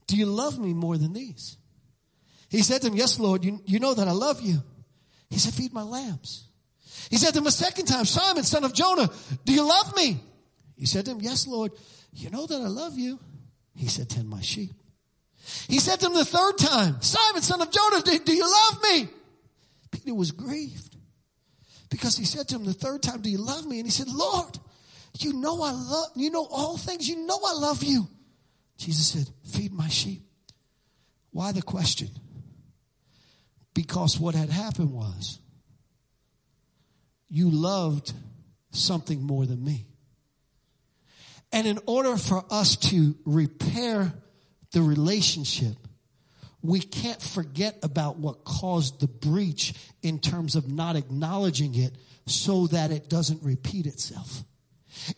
do 0.09 0.17
you 0.17 0.27
love 0.27 0.59
me 0.59 0.75
more 0.75 0.99
than 0.99 1.13
these? 1.13 1.57
He 2.49 2.63
said 2.63 2.83
to 2.83 2.89
him, 2.89 2.97
Yes, 2.97 3.21
Lord, 3.21 3.45
you, 3.45 3.61
you 3.65 3.79
know 3.79 3.95
that 3.95 4.09
I 4.09 4.13
love 4.13 4.41
you. 4.41 4.59
He 5.31 5.39
said, 5.39 5.55
Feed 5.55 5.73
my 5.73 5.83
lambs. 5.83 6.49
He 7.09 7.19
said 7.19 7.33
to 7.35 7.39
him 7.39 7.47
a 7.47 7.53
second 7.53 7.87
time, 7.87 8.05
Simon, 8.05 8.43
son 8.43 8.65
of 8.65 8.75
Jonah, 8.75 9.09
do 9.45 9.53
you 9.53 9.67
love 9.67 9.95
me? 9.95 10.21
He 10.77 10.87
said 10.87 11.05
to 11.05 11.13
him, 11.13 11.21
Yes, 11.21 11.47
Lord, 11.47 11.71
you 12.13 12.31
know 12.31 12.47
that 12.47 12.61
I 12.61 12.69
love 12.69 12.99
you. 12.99 13.21
He 13.77 13.87
said, 13.87 14.09
Tend 14.09 14.29
my 14.29 14.41
sheep. 14.41 14.73
He 15.69 15.79
said 15.79 16.01
to 16.01 16.07
him 16.07 16.15
the 16.15 16.25
third 16.25 16.59
time, 16.59 17.01
Simon, 17.01 17.43
son 17.43 17.63
of 17.63 17.71
Jonah, 17.71 18.03
do, 18.03 18.19
do 18.19 18.35
you 18.35 18.51
love 18.51 18.83
me? 18.83 19.09
Peter 19.93 20.15
was 20.15 20.33
grieved 20.33 20.96
because 21.89 22.17
he 22.17 22.25
said 22.25 22.49
to 22.49 22.57
him 22.57 22.65
the 22.65 22.73
third 22.73 23.03
time, 23.03 23.23
do 23.23 23.31
you 23.31 23.39
love 23.39 23.67
me? 23.67 23.79
And 23.79 23.87
he 23.87 23.93
said, 23.93 24.09
Lord, 24.09 24.59
you 25.19 25.33
know 25.33 25.63
I 25.63 25.71
love, 25.71 26.09
you 26.15 26.31
know 26.31 26.47
all 26.51 26.77
things. 26.77 27.09
You 27.09 27.27
know 27.27 27.39
I 27.47 27.55
love 27.55 27.83
you. 27.83 28.09
Jesus 28.77 29.09
said, 29.09 29.33
Feed 29.45 29.73
my 29.73 29.89
sheep. 29.89 30.23
Why 31.31 31.53
the 31.53 31.63
question? 31.63 32.09
Because 33.75 34.19
what 34.19 34.35
had 34.35 34.51
happened 34.51 34.93
was 34.93 35.39
you 37.29 37.51
loved 37.51 38.13
something 38.71 39.23
more 39.23 39.47
than 39.47 39.63
me. 39.63 39.87
And 41.53 41.67
in 41.67 41.79
order 41.87 42.17
for 42.17 42.45
us 42.51 42.77
to 42.91 43.15
repair 43.25 44.13
the 44.73 44.83
relationship, 44.83 45.77
we 46.67 46.81
can't 46.81 47.21
forget 47.21 47.79
about 47.83 48.19
what 48.19 48.45
caused 48.45 49.01
the 49.01 49.09
breach 49.09 49.75
in 50.03 50.19
terms 50.19 50.57
of 50.57 50.71
not 50.71 50.97
acknowledging 50.97 51.75
it 51.75 51.93
so 52.27 52.67
that 52.69 52.91
it 52.91 53.09
doesn't 53.09 53.43
repeat 53.43 53.87
itself. 53.87 54.45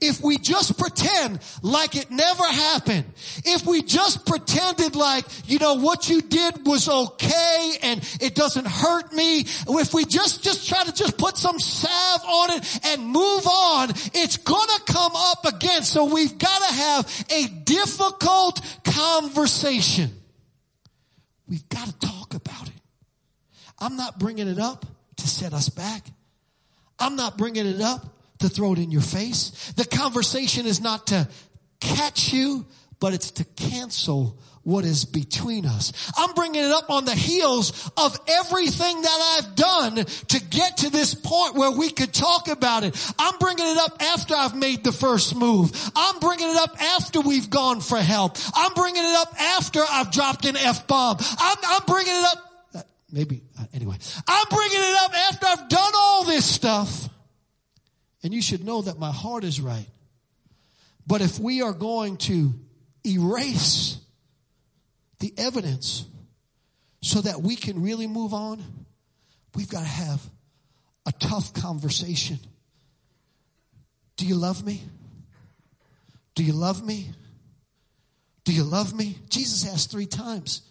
If 0.00 0.20
we 0.22 0.38
just 0.38 0.78
pretend 0.78 1.40
like 1.62 1.96
it 1.96 2.10
never 2.10 2.44
happened, 2.44 3.04
if 3.44 3.64
we 3.64 3.82
just 3.82 4.26
pretended 4.26 4.96
like, 4.96 5.24
you 5.48 5.58
know, 5.58 5.74
what 5.74 6.10
you 6.10 6.20
did 6.20 6.66
was 6.66 6.88
okay 6.88 7.76
and 7.82 8.00
it 8.20 8.34
doesn't 8.34 8.66
hurt 8.66 9.12
me, 9.12 9.40
if 9.40 9.94
we 9.94 10.04
just, 10.04 10.42
just 10.42 10.68
try 10.68 10.84
to 10.84 10.92
just 10.92 11.16
put 11.16 11.36
some 11.36 11.58
salve 11.58 12.24
on 12.24 12.50
it 12.58 12.80
and 12.86 13.06
move 13.06 13.46
on, 13.46 13.90
it's 14.14 14.36
gonna 14.36 14.80
come 14.86 15.12
up 15.14 15.46
again. 15.46 15.82
So 15.84 16.04
we've 16.04 16.36
gotta 16.36 16.74
have 16.74 17.26
a 17.30 17.46
difficult 17.46 18.60
conversation. 18.84 20.17
We've 21.48 21.68
gotta 21.68 21.96
talk 21.98 22.34
about 22.34 22.68
it. 22.68 22.74
I'm 23.78 23.96
not 23.96 24.18
bringing 24.18 24.48
it 24.48 24.58
up 24.58 24.84
to 25.16 25.28
set 25.28 25.52
us 25.52 25.68
back. 25.68 26.06
I'm 26.98 27.16
not 27.16 27.38
bringing 27.38 27.66
it 27.66 27.80
up 27.80 28.16
to 28.40 28.48
throw 28.48 28.72
it 28.72 28.78
in 28.78 28.90
your 28.90 29.02
face. 29.02 29.72
The 29.76 29.84
conversation 29.84 30.66
is 30.66 30.80
not 30.80 31.08
to 31.08 31.28
catch 31.80 32.32
you, 32.32 32.66
but 33.00 33.14
it's 33.14 33.30
to 33.32 33.44
cancel 33.44 34.38
what 34.68 34.84
is 34.84 35.06
between 35.06 35.64
us. 35.64 36.12
I'm 36.18 36.34
bringing 36.34 36.62
it 36.62 36.70
up 36.70 36.90
on 36.90 37.06
the 37.06 37.14
heels 37.14 37.90
of 37.96 38.20
everything 38.28 39.00
that 39.00 39.38
I've 39.38 39.56
done 39.56 39.94
to 40.04 40.44
get 40.50 40.76
to 40.78 40.90
this 40.90 41.14
point 41.14 41.54
where 41.54 41.70
we 41.70 41.88
could 41.88 42.12
talk 42.12 42.48
about 42.48 42.84
it. 42.84 42.94
I'm 43.18 43.38
bringing 43.38 43.66
it 43.66 43.78
up 43.78 44.02
after 44.02 44.34
I've 44.36 44.54
made 44.54 44.84
the 44.84 44.92
first 44.92 45.34
move. 45.34 45.72
I'm 45.96 46.18
bringing 46.20 46.50
it 46.50 46.56
up 46.56 46.78
after 46.82 47.22
we've 47.22 47.48
gone 47.48 47.80
for 47.80 47.96
help. 47.96 48.36
I'm 48.54 48.74
bringing 48.74 49.02
it 49.02 49.16
up 49.16 49.40
after 49.40 49.80
I've 49.88 50.10
dropped 50.10 50.44
an 50.44 50.58
F-bomb. 50.58 51.16
I'm, 51.38 51.56
I'm 51.66 51.82
bringing 51.86 52.12
it 52.12 52.24
up, 52.24 52.38
uh, 52.74 52.82
maybe, 53.10 53.40
uh, 53.58 53.64
anyway. 53.72 53.96
I'm 54.28 54.46
bringing 54.50 54.80
it 54.80 54.96
up 54.98 55.14
after 55.30 55.46
I've 55.46 55.68
done 55.70 55.92
all 55.96 56.24
this 56.24 56.44
stuff. 56.44 57.08
And 58.22 58.34
you 58.34 58.42
should 58.42 58.66
know 58.66 58.82
that 58.82 58.98
my 58.98 59.12
heart 59.12 59.44
is 59.44 59.62
right. 59.62 59.88
But 61.06 61.22
if 61.22 61.38
we 61.38 61.62
are 61.62 61.72
going 61.72 62.18
to 62.18 62.52
erase 63.06 63.96
the 65.20 65.34
evidence 65.36 66.04
so 67.02 67.20
that 67.20 67.42
we 67.42 67.56
can 67.56 67.82
really 67.82 68.06
move 68.06 68.34
on, 68.34 68.62
we've 69.54 69.68
got 69.68 69.80
to 69.80 69.86
have 69.86 70.20
a 71.06 71.12
tough 71.12 71.52
conversation. 71.54 72.38
Do 74.16 74.26
you 74.26 74.34
love 74.34 74.64
me? 74.64 74.82
Do 76.34 76.44
you 76.44 76.52
love 76.52 76.84
me? 76.84 77.10
Do 78.44 78.52
you 78.52 78.64
love 78.64 78.94
me? 78.94 79.18
Jesus 79.28 79.72
asked 79.72 79.90
three 79.90 80.06
times 80.06 80.62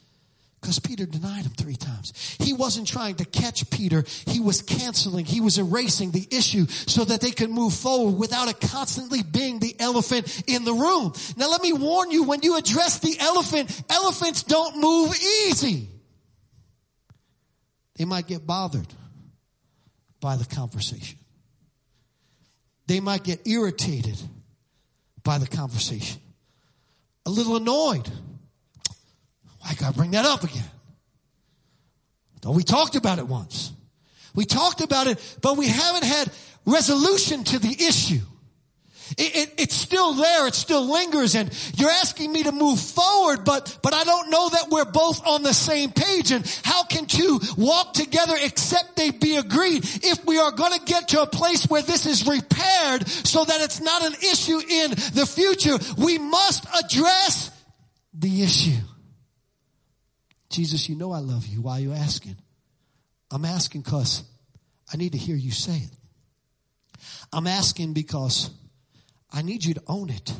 because 0.67 0.79
Peter 0.79 1.05
denied 1.05 1.45
him 1.45 1.53
three 1.53 1.77
times. 1.77 2.35
He 2.41 2.51
wasn't 2.51 2.89
trying 2.89 3.15
to 3.15 3.25
catch 3.25 3.69
Peter. 3.69 4.03
He 4.25 4.41
was 4.41 4.61
canceling. 4.61 5.23
He 5.23 5.39
was 5.39 5.57
erasing 5.57 6.11
the 6.11 6.27
issue 6.29 6.67
so 6.67 7.05
that 7.05 7.21
they 7.21 7.31
could 7.31 7.49
move 7.49 7.73
forward 7.73 8.19
without 8.19 8.49
it 8.49 8.59
constantly 8.59 9.23
being 9.23 9.59
the 9.59 9.73
elephant 9.79 10.43
in 10.45 10.65
the 10.65 10.73
room. 10.73 11.13
Now 11.37 11.49
let 11.49 11.61
me 11.61 11.71
warn 11.71 12.11
you, 12.11 12.25
when 12.25 12.41
you 12.41 12.57
address 12.57 12.99
the 12.99 13.15
elephant, 13.17 13.81
elephants 13.89 14.43
don't 14.43 14.75
move 14.75 15.15
easy. 15.47 15.87
They 17.95 18.03
might 18.03 18.27
get 18.27 18.45
bothered 18.45 18.93
by 20.19 20.35
the 20.35 20.43
conversation. 20.43 21.17
They 22.87 22.99
might 22.99 23.23
get 23.23 23.47
irritated 23.47 24.19
by 25.23 25.37
the 25.37 25.47
conversation. 25.47 26.19
A 27.25 27.29
little 27.29 27.55
annoyed 27.55 28.11
I 29.67 29.73
gotta 29.73 29.97
bring 29.97 30.11
that 30.11 30.25
up 30.25 30.43
again. 30.43 30.69
Though 32.41 32.51
we 32.51 32.63
talked 32.63 32.95
about 32.95 33.19
it 33.19 33.27
once. 33.27 33.71
We 34.33 34.45
talked 34.45 34.81
about 34.81 35.07
it, 35.07 35.37
but 35.41 35.57
we 35.57 35.67
haven't 35.67 36.03
had 36.03 36.31
resolution 36.65 37.43
to 37.43 37.59
the 37.59 37.71
issue. 37.71 38.21
It, 39.17 39.35
it, 39.35 39.53
it's 39.57 39.75
still 39.75 40.13
there. 40.13 40.47
It 40.47 40.53
still 40.53 40.91
lingers 40.91 41.35
and 41.35 41.49
you're 41.75 41.89
asking 41.89 42.31
me 42.31 42.43
to 42.43 42.51
move 42.51 42.79
forward, 42.79 43.45
but, 43.45 43.79
but 43.81 43.93
I 43.93 44.03
don't 44.03 44.29
know 44.29 44.49
that 44.49 44.67
we're 44.69 44.85
both 44.85 45.25
on 45.25 45.43
the 45.43 45.53
same 45.53 45.91
page. 45.91 46.31
And 46.31 46.45
how 46.63 46.83
can 46.83 47.05
two 47.05 47.39
walk 47.57 47.93
together 47.93 48.35
except 48.41 48.95
they 48.95 49.11
be 49.11 49.37
agreed 49.37 49.83
if 50.03 50.25
we 50.25 50.37
are 50.39 50.51
going 50.51 50.73
to 50.73 50.85
get 50.85 51.09
to 51.09 51.21
a 51.21 51.27
place 51.27 51.65
where 51.69 51.81
this 51.81 52.05
is 52.05 52.27
repaired 52.27 53.07
so 53.07 53.45
that 53.45 53.61
it's 53.61 53.81
not 53.81 54.03
an 54.03 54.13
issue 54.13 54.59
in 54.59 54.91
the 54.91 55.25
future? 55.25 55.77
We 55.97 56.17
must 56.17 56.65
address 56.83 57.51
the 58.13 58.43
issue. 58.43 58.77
Jesus, 60.49 60.87
you 60.87 60.95
know 60.95 61.11
I 61.11 61.19
love 61.19 61.45
you. 61.45 61.61
Why 61.61 61.77
are 61.77 61.81
you 61.81 61.93
asking? 61.93 62.37
I'm 63.31 63.45
asking 63.45 63.81
because 63.81 64.23
I 64.91 64.97
need 64.97 65.11
to 65.11 65.17
hear 65.17 65.35
you 65.35 65.51
say 65.51 65.77
it. 65.77 65.91
I'm 67.33 67.47
asking 67.47 67.93
because 67.93 68.49
I 69.31 69.41
need 69.41 69.65
you 69.65 69.73
to 69.73 69.83
own 69.87 70.09
it. 70.09 70.33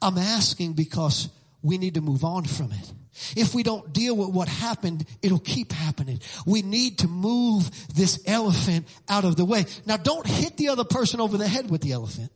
I'm 0.00 0.18
asking 0.18 0.72
because 0.72 1.28
we 1.62 1.78
need 1.78 1.94
to 1.94 2.00
move 2.00 2.24
on 2.24 2.44
from 2.44 2.72
it. 2.72 2.92
If 3.36 3.54
we 3.54 3.62
don't 3.62 3.92
deal 3.92 4.16
with 4.16 4.30
what 4.30 4.48
happened, 4.48 5.04
it'll 5.20 5.38
keep 5.38 5.72
happening. 5.72 6.20
We 6.46 6.62
need 6.62 6.98
to 7.00 7.08
move 7.08 7.70
this 7.94 8.22
elephant 8.26 8.86
out 9.08 9.24
of 9.24 9.36
the 9.36 9.44
way. 9.44 9.66
Now 9.84 9.98
don't 9.98 10.26
hit 10.26 10.56
the 10.56 10.68
other 10.68 10.84
person 10.84 11.20
over 11.20 11.36
the 11.36 11.46
head 11.46 11.70
with 11.70 11.82
the 11.82 11.92
elephant. 11.92 12.32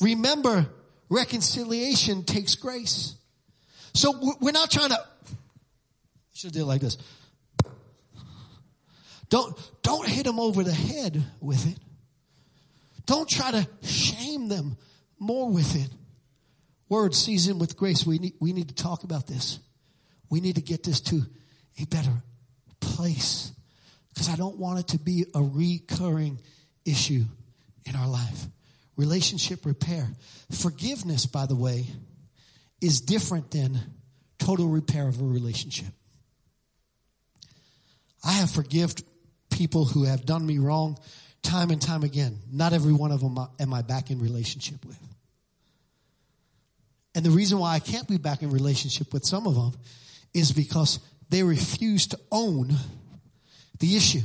Remember, 0.00 0.66
reconciliation 1.08 2.24
takes 2.24 2.54
grace. 2.54 3.14
So 3.96 4.36
we're 4.42 4.52
not 4.52 4.70
trying 4.70 4.90
to, 4.90 4.98
should 6.34 6.52
do 6.52 6.60
it 6.60 6.66
like 6.66 6.82
this. 6.82 6.98
Don't, 9.30 9.56
don't 9.82 10.06
hit 10.06 10.24
them 10.24 10.38
over 10.38 10.62
the 10.62 10.72
head 10.72 11.24
with 11.40 11.66
it. 11.66 11.78
Don't 13.06 13.26
try 13.26 13.52
to 13.52 13.66
shame 13.82 14.48
them 14.48 14.76
more 15.18 15.50
with 15.50 15.76
it. 15.76 15.88
Word 16.90 17.14
seasoned 17.14 17.58
with 17.58 17.78
grace. 17.78 18.04
We 18.04 18.18
need, 18.18 18.34
we 18.38 18.52
need 18.52 18.68
to 18.68 18.74
talk 18.74 19.02
about 19.02 19.26
this. 19.26 19.60
We 20.28 20.40
need 20.40 20.56
to 20.56 20.62
get 20.62 20.82
this 20.82 21.00
to 21.00 21.22
a 21.80 21.86
better 21.86 22.22
place. 22.80 23.50
Because 24.12 24.28
I 24.28 24.36
don't 24.36 24.58
want 24.58 24.80
it 24.80 24.88
to 24.88 24.98
be 24.98 25.24
a 25.34 25.42
recurring 25.42 26.38
issue 26.84 27.24
in 27.86 27.96
our 27.96 28.08
life. 28.08 28.46
Relationship 28.96 29.64
repair. 29.64 30.06
Forgiveness, 30.50 31.24
by 31.24 31.46
the 31.46 31.56
way, 31.56 31.86
is 32.86 33.00
different 33.00 33.50
than 33.50 33.80
total 34.38 34.68
repair 34.68 35.08
of 35.08 35.20
a 35.20 35.24
relationship. 35.24 35.88
I 38.24 38.32
have 38.32 38.50
forgived 38.50 39.02
people 39.50 39.84
who 39.84 40.04
have 40.04 40.24
done 40.24 40.46
me 40.46 40.58
wrong 40.58 40.96
time 41.42 41.70
and 41.70 41.82
time 41.82 42.04
again. 42.04 42.38
Not 42.52 42.72
every 42.72 42.92
one 42.92 43.10
of 43.10 43.20
them 43.20 43.38
am 43.58 43.74
I 43.74 43.82
back 43.82 44.10
in 44.10 44.20
relationship 44.20 44.84
with. 44.84 44.98
And 47.16 47.24
the 47.24 47.30
reason 47.30 47.58
why 47.58 47.74
I 47.74 47.80
can't 47.80 48.06
be 48.06 48.18
back 48.18 48.42
in 48.42 48.50
relationship 48.50 49.12
with 49.12 49.24
some 49.24 49.48
of 49.48 49.56
them 49.56 49.72
is 50.32 50.52
because 50.52 51.00
they 51.28 51.42
refuse 51.42 52.06
to 52.08 52.20
own 52.30 52.72
the 53.80 53.96
issue. 53.96 54.22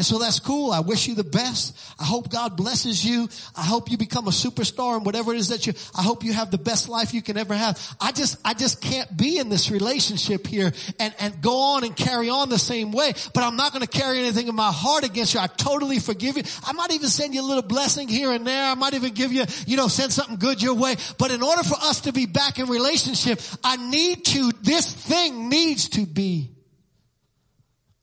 And 0.00 0.06
so 0.06 0.18
that's 0.18 0.40
cool. 0.40 0.72
I 0.72 0.80
wish 0.80 1.08
you 1.08 1.14
the 1.14 1.24
best. 1.24 1.76
I 2.00 2.04
hope 2.04 2.30
God 2.30 2.56
blesses 2.56 3.04
you. 3.04 3.28
I 3.54 3.62
hope 3.62 3.90
you 3.90 3.98
become 3.98 4.28
a 4.28 4.30
superstar 4.30 4.96
and 4.96 5.04
whatever 5.04 5.34
it 5.34 5.36
is 5.36 5.48
that 5.48 5.66
you, 5.66 5.74
I 5.94 6.00
hope 6.00 6.24
you 6.24 6.32
have 6.32 6.50
the 6.50 6.56
best 6.56 6.88
life 6.88 7.12
you 7.12 7.20
can 7.20 7.36
ever 7.36 7.52
have. 7.52 7.78
I 8.00 8.10
just, 8.10 8.38
I 8.42 8.54
just 8.54 8.80
can't 8.80 9.14
be 9.14 9.36
in 9.36 9.50
this 9.50 9.70
relationship 9.70 10.46
here 10.46 10.72
and, 10.98 11.14
and 11.18 11.42
go 11.42 11.74
on 11.74 11.84
and 11.84 11.94
carry 11.94 12.30
on 12.30 12.48
the 12.48 12.58
same 12.58 12.92
way, 12.92 13.12
but 13.34 13.44
I'm 13.44 13.56
not 13.56 13.74
going 13.74 13.84
to 13.84 13.98
carry 13.98 14.20
anything 14.20 14.48
in 14.48 14.54
my 14.54 14.72
heart 14.72 15.04
against 15.04 15.34
you. 15.34 15.40
I 15.40 15.48
totally 15.48 15.98
forgive 15.98 16.38
you. 16.38 16.44
I 16.64 16.72
might 16.72 16.94
even 16.94 17.10
send 17.10 17.34
you 17.34 17.42
a 17.42 17.46
little 17.46 17.62
blessing 17.62 18.08
here 18.08 18.32
and 18.32 18.46
there. 18.46 18.70
I 18.70 18.76
might 18.76 18.94
even 18.94 19.12
give 19.12 19.34
you, 19.34 19.44
you 19.66 19.76
know, 19.76 19.88
send 19.88 20.14
something 20.14 20.36
good 20.36 20.62
your 20.62 20.76
way. 20.76 20.96
But 21.18 21.30
in 21.30 21.42
order 21.42 21.62
for 21.62 21.76
us 21.76 22.00
to 22.02 22.12
be 22.14 22.24
back 22.24 22.58
in 22.58 22.70
relationship, 22.70 23.38
I 23.62 23.76
need 23.76 24.24
to, 24.24 24.50
this 24.62 24.90
thing 24.94 25.50
needs 25.50 25.90
to 25.90 26.06
be 26.06 26.52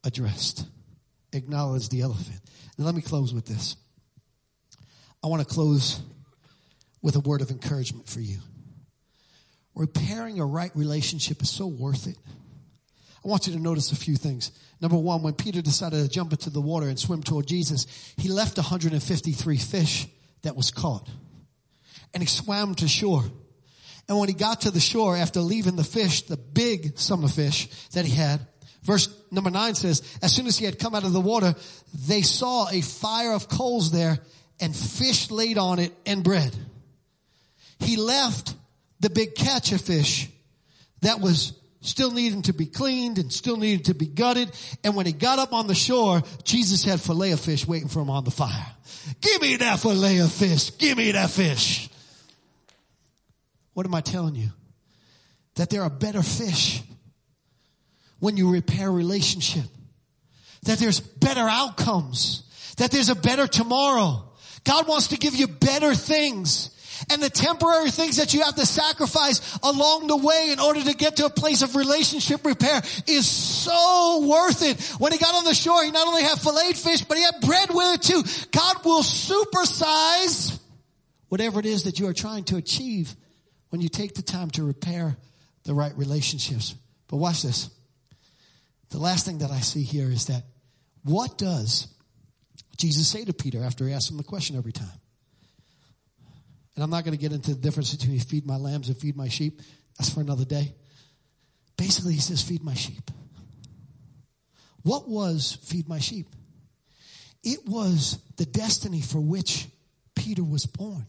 addressed 0.04 0.64
acknowledge 1.34 1.90
the 1.90 2.02
elephant. 2.02 2.40
And 2.78 2.86
let 2.86 2.96
me 2.96 3.02
close 3.02 3.34
with 3.34 3.46
this. 3.46 3.76
I 5.24 5.28
want 5.28 5.48
to 5.48 5.54
close 5.54 6.00
with 7.02 7.16
a 7.16 7.20
word 7.20 7.42
of 7.42 7.52
encouragement 7.52 8.08
for 8.08 8.20
you. 8.20 8.40
Repairing 9.76 10.40
a 10.40 10.46
right 10.46 10.72
relationship 10.76 11.42
is 11.42 11.50
so 11.50 11.68
worth 11.68 12.08
it. 12.08 12.18
I 13.24 13.28
want 13.28 13.48
you 13.48 13.54
to 13.54 13.60
notice 13.60 13.92
a 13.92 13.96
few 13.96 14.16
things. 14.16 14.52
Number 14.80 14.98
one, 14.98 15.22
when 15.22 15.34
Peter 15.34 15.62
decided 15.62 16.04
to 16.04 16.10
jump 16.10 16.32
into 16.32 16.50
the 16.50 16.62
water 16.62 16.88
and 16.88 16.98
swim 17.00 17.24
toward 17.24 17.48
Jesus, 17.48 17.86
he 18.18 18.30
left 18.30 18.58
153 18.58 19.58
fish 19.58 20.08
that 20.44 20.56
was 20.56 20.72
caught 20.72 21.10
and 22.14 22.24
he 22.24 22.28
swam 22.28 22.76
to 22.76 22.88
shore. 22.88 23.24
And 24.08 24.18
when 24.18 24.30
he 24.30 24.34
got 24.34 24.62
to 24.62 24.72
the 24.72 24.80
shore 24.80 25.18
after 25.18 25.42
leaving 25.42 25.76
the 25.76 25.84
fish, 25.84 26.22
the 26.24 26.38
big 26.38 26.98
summer 26.98 27.28
fish 27.28 27.68
that 27.90 28.06
he 28.06 28.16
had, 28.16 28.40
verse 28.88 29.10
number 29.30 29.52
nine 29.52 29.76
says, 29.76 30.02
as 30.24 30.34
soon 30.34 30.48
as 30.48 30.58
he 30.58 30.66
had 30.66 30.80
come 30.80 30.96
out 30.96 31.04
of 31.04 31.12
the 31.12 31.22
water, 31.22 31.54
they 32.08 32.22
saw 32.22 32.68
a 32.70 32.82
fire 32.82 33.34
of 33.34 33.50
coals 33.50 33.92
there 33.92 34.18
and 34.60 34.76
fish 34.76 35.30
laid 35.30 35.58
on 35.58 35.78
it 35.78 35.94
and 36.06 36.24
bread. 36.24 36.56
He 37.80 37.98
left 37.98 38.56
the 39.02 39.10
big 39.10 39.36
catch 39.36 39.74
of 39.74 39.82
fish 39.82 40.30
that 41.02 41.20
was 41.20 41.54
still 41.82 42.12
needing 42.12 42.42
to 42.44 42.54
be 42.54 42.66
cleaned 42.66 43.20
and 43.20 43.32
still 43.32 43.58
needed 43.58 43.86
to 43.86 43.94
be 43.94 44.08
gutted. 44.08 44.50
And 44.84 44.96
when 44.96 45.06
he 45.06 45.12
got 45.12 45.38
up 45.38 45.54
on 45.54 45.68
the 45.68 45.76
shore, 45.76 46.24
Jesus 46.44 46.84
had 46.84 47.00
fillet 47.02 47.32
of 47.32 47.40
fish 47.40 47.68
waiting 47.68 47.90
for 47.90 48.00
him 48.00 48.10
on 48.10 48.24
the 48.24 48.32
fire. 48.32 48.66
Give 49.22 49.42
me 49.42 49.58
that 49.58 49.80
fillet 49.80 50.20
of 50.20 50.32
fish. 50.32 50.76
Give 50.78 50.98
me 50.98 51.12
that 51.12 51.30
fish. 51.30 51.90
What 53.74 53.86
am 53.86 53.94
I 53.94 54.02
telling 54.02 54.36
you? 54.36 54.50
That 55.56 55.70
there 55.70 55.84
are 55.84 55.90
better 55.90 56.24
fish 56.24 56.82
when 58.20 58.38
you 58.38 58.52
repair 58.52 58.92
relationship. 58.92 59.66
That 60.64 60.80
there's 60.80 61.00
better 61.00 61.48
outcomes. 61.48 62.44
That 62.78 62.92
there's 62.92 63.10
a 63.10 63.16
better 63.16 63.48
tomorrow. 63.48 64.24
God 64.64 64.88
wants 64.88 65.08
to 65.08 65.18
give 65.18 65.36
you 65.36 65.48
better 65.48 65.96
things. 65.96 66.72
And 67.12 67.22
the 67.22 67.30
temporary 67.30 67.92
things 67.92 68.18
that 68.18 68.34
you 68.34 68.42
have 68.42 68.56
to 68.56 68.66
sacrifice 68.66 69.58
along 69.62 70.08
the 70.08 70.18
way 70.18 70.50
in 70.52 70.60
order 70.60 70.82
to 70.82 70.96
get 70.96 71.18
to 71.18 71.26
a 71.26 71.30
place 71.30 71.62
of 71.62 71.76
relationship 71.76 72.44
repair 72.44 72.82
is 73.06 73.28
so 73.28 74.26
worth 74.28 74.64
it. 74.64 74.82
When 75.00 75.12
he 75.12 75.20
got 75.20 75.36
on 75.36 75.44
the 75.44 75.54
shore, 75.54 75.84
he 75.84 75.92
not 75.92 76.08
only 76.08 76.24
had 76.24 76.40
filleted 76.40 76.76
fish, 76.76 77.04
but 77.04 77.18
he 77.18 77.24
had 77.24 77.36
bread 77.42 77.70
with 77.70 77.96
it 77.96 78.02
too. 78.02 78.24
God 78.52 78.84
will 78.84 79.04
supersize 79.04 80.60
whatever 81.30 81.60
it 81.60 81.66
is 81.66 81.84
that 81.84 82.00
you 82.00 82.08
are 82.08 82.14
trying 82.14 82.46
to 82.46 82.58
achieve 82.58 83.16
when 83.70 83.82
you 83.82 83.90
take 83.90 84.16
the 84.16 84.22
time 84.24 84.50
to 84.52 84.64
repair 84.64 85.18
the 85.66 85.74
right 85.74 85.96
relationships. 85.98 86.74
But 87.08 87.18
watch 87.18 87.44
this. 87.44 87.70
The 88.90 89.00
last 89.00 89.26
thing 89.26 89.40
that 89.40 89.52
I 89.52 89.60
see 89.60 89.84
here 89.84 90.10
is 90.10 90.28
that 90.28 90.44
what 91.04 91.38
does 91.38 91.88
Jesus 92.78 93.08
say 93.08 93.26
to 93.26 93.34
Peter 93.34 93.64
after 93.64 93.88
he 93.88 93.94
asks 93.94 94.10
him 94.10 94.18
the 94.18 94.24
question 94.24 94.56
every 94.56 94.72
time? 94.72 95.00
And 96.76 96.84
I'm 96.84 96.90
not 96.90 97.04
going 97.04 97.18
to 97.18 97.22
get 97.22 97.34
into 97.34 97.56
the 97.56 97.60
difference 97.60 97.94
between 97.94 98.20
feed 98.20 98.46
my 98.46 98.56
lambs 98.56 98.88
and 98.88 98.98
feed 98.98 99.18
my 99.18 99.30
sheep. 99.30 99.62
That's 99.98 100.12
for 100.12 100.22
another 100.22 100.46
day. 100.46 100.76
Basically, 101.76 102.14
he 102.14 102.20
says, 102.20 102.42
feed 102.42 102.64
my 102.64 102.76
sheep. 102.76 103.10
What 104.84 105.10
was 105.10 105.58
feed 105.64 105.90
my 105.90 106.00
sheep? 106.00 106.28
It 107.44 107.66
was 107.66 108.20
the 108.38 108.46
destiny 108.46 109.02
for 109.02 109.20
which 109.20 109.68
Peter 110.16 110.44
was 110.44 110.66
born. 110.66 111.08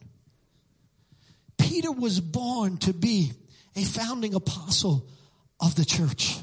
Peter 1.59 1.93
was 1.93 2.19
born 2.21 2.79
to 2.79 2.95
be 2.95 3.33
a 3.77 3.85
founding 3.85 4.35
apostle 4.35 5.09
of 5.61 5.75
the 5.75 5.85
church. 5.85 6.38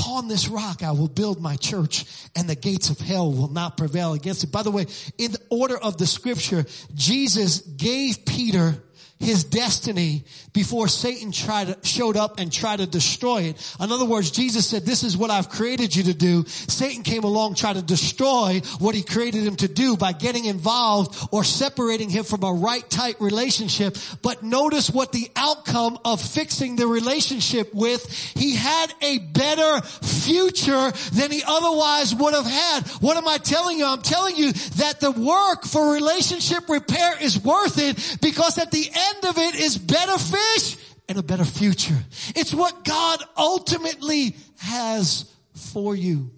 Upon 0.00 0.28
this 0.28 0.48
rock 0.48 0.82
I 0.82 0.92
will 0.92 1.08
build 1.08 1.42
my 1.42 1.56
church 1.56 2.06
and 2.34 2.48
the 2.48 2.54
gates 2.54 2.88
of 2.88 2.98
hell 2.98 3.30
will 3.30 3.50
not 3.50 3.76
prevail 3.76 4.14
against 4.14 4.42
it. 4.42 4.50
By 4.50 4.62
the 4.62 4.70
way, 4.70 4.86
in 5.18 5.32
the 5.32 5.40
order 5.50 5.76
of 5.76 5.98
the 5.98 6.06
scripture, 6.06 6.64
Jesus 6.94 7.60
gave 7.60 8.24
Peter 8.24 8.82
his 9.20 9.44
destiny 9.44 10.24
before 10.52 10.88
Satan 10.88 11.30
tried 11.30 11.68
to, 11.68 11.78
showed 11.86 12.16
up 12.16 12.40
and 12.40 12.50
tried 12.50 12.78
to 12.78 12.86
destroy 12.86 13.42
it. 13.42 13.76
In 13.78 13.92
other 13.92 14.06
words, 14.06 14.30
Jesus 14.30 14.66
said, 14.66 14.84
this 14.84 15.04
is 15.04 15.16
what 15.16 15.30
I've 15.30 15.50
created 15.50 15.94
you 15.94 16.04
to 16.04 16.14
do. 16.14 16.44
Satan 16.46 17.02
came 17.02 17.22
along, 17.22 17.54
tried 17.54 17.76
to 17.76 17.82
destroy 17.82 18.62
what 18.78 18.94
he 18.94 19.02
created 19.02 19.44
him 19.44 19.56
to 19.56 19.68
do 19.68 19.96
by 19.96 20.12
getting 20.12 20.46
involved 20.46 21.28
or 21.30 21.44
separating 21.44 22.08
him 22.08 22.24
from 22.24 22.42
a 22.42 22.52
right 22.52 22.88
tight 22.88 23.20
relationship. 23.20 23.96
But 24.22 24.42
notice 24.42 24.90
what 24.90 25.12
the 25.12 25.30
outcome 25.36 25.98
of 26.04 26.20
fixing 26.20 26.76
the 26.76 26.86
relationship 26.86 27.74
with, 27.74 28.10
he 28.34 28.56
had 28.56 28.92
a 29.02 29.18
better 29.18 29.82
future 29.82 30.92
than 31.12 31.30
he 31.30 31.42
otherwise 31.46 32.14
would 32.14 32.32
have 32.32 32.46
had. 32.46 32.86
What 33.00 33.18
am 33.18 33.28
I 33.28 33.36
telling 33.36 33.78
you? 33.78 33.84
I'm 33.84 34.02
telling 34.02 34.36
you 34.36 34.52
that 34.52 35.00
the 35.00 35.10
work 35.10 35.64
for 35.64 35.92
relationship 35.92 36.68
repair 36.68 37.22
is 37.22 37.38
worth 37.38 37.78
it 37.78 38.18
because 38.22 38.56
at 38.56 38.70
the 38.70 38.86
end 38.86 39.09
end 39.14 39.24
of 39.24 39.38
it 39.38 39.54
is 39.56 39.78
better 39.78 40.18
fish 40.18 40.76
and 41.08 41.18
a 41.18 41.22
better 41.22 41.44
future. 41.44 41.98
It's 42.36 42.54
what 42.54 42.84
God 42.84 43.22
ultimately 43.36 44.36
has 44.58 45.30
for 45.54 45.94
you. 45.94 46.30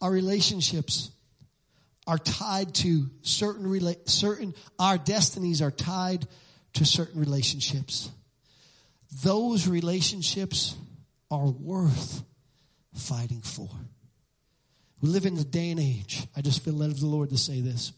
Our 0.00 0.10
relationships 0.10 1.10
are 2.06 2.18
tied 2.18 2.74
to 2.74 3.06
certain 3.22 3.66
rela- 3.66 4.08
certain 4.08 4.54
our 4.78 4.98
destinies 4.98 5.60
are 5.60 5.70
tied 5.70 6.26
to 6.74 6.84
certain 6.84 7.20
relationships. 7.20 8.10
Those 9.22 9.66
relationships 9.66 10.76
are 11.30 11.46
worth 11.46 12.22
fighting 12.94 13.40
for. 13.40 13.68
We 15.00 15.08
live 15.08 15.26
in 15.26 15.36
a 15.38 15.44
day 15.44 15.70
and 15.70 15.80
age. 15.80 16.26
I 16.36 16.40
just 16.40 16.64
feel 16.64 16.74
led 16.74 16.90
of 16.90 17.00
the 17.00 17.06
Lord 17.06 17.30
to 17.30 17.38
say 17.38 17.60
this. 17.60 17.92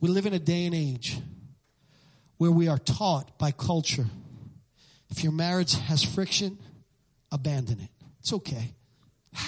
We 0.00 0.08
live 0.08 0.26
in 0.26 0.34
a 0.34 0.38
day 0.38 0.66
and 0.66 0.74
age 0.74 1.16
where 2.38 2.50
we 2.50 2.68
are 2.68 2.78
taught 2.78 3.38
by 3.38 3.50
culture 3.52 4.06
if 5.10 5.22
your 5.22 5.32
marriage 5.32 5.74
has 5.74 6.02
friction, 6.02 6.58
abandon 7.30 7.80
it. 7.80 7.90
It's 8.20 8.32
okay. 8.32 8.74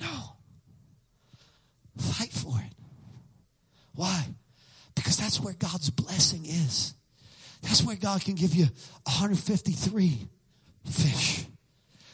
No. 0.00 0.36
Fight 1.96 2.30
for 2.30 2.56
it. 2.60 2.72
Why? 3.94 4.26
Because 4.94 5.16
that's 5.16 5.40
where 5.40 5.54
God's 5.54 5.90
blessing 5.90 6.44
is. 6.44 6.94
That's 7.62 7.82
where 7.82 7.96
God 7.96 8.22
can 8.22 8.34
give 8.34 8.54
you 8.54 8.66
153 9.06 10.28
fish. 10.84 11.44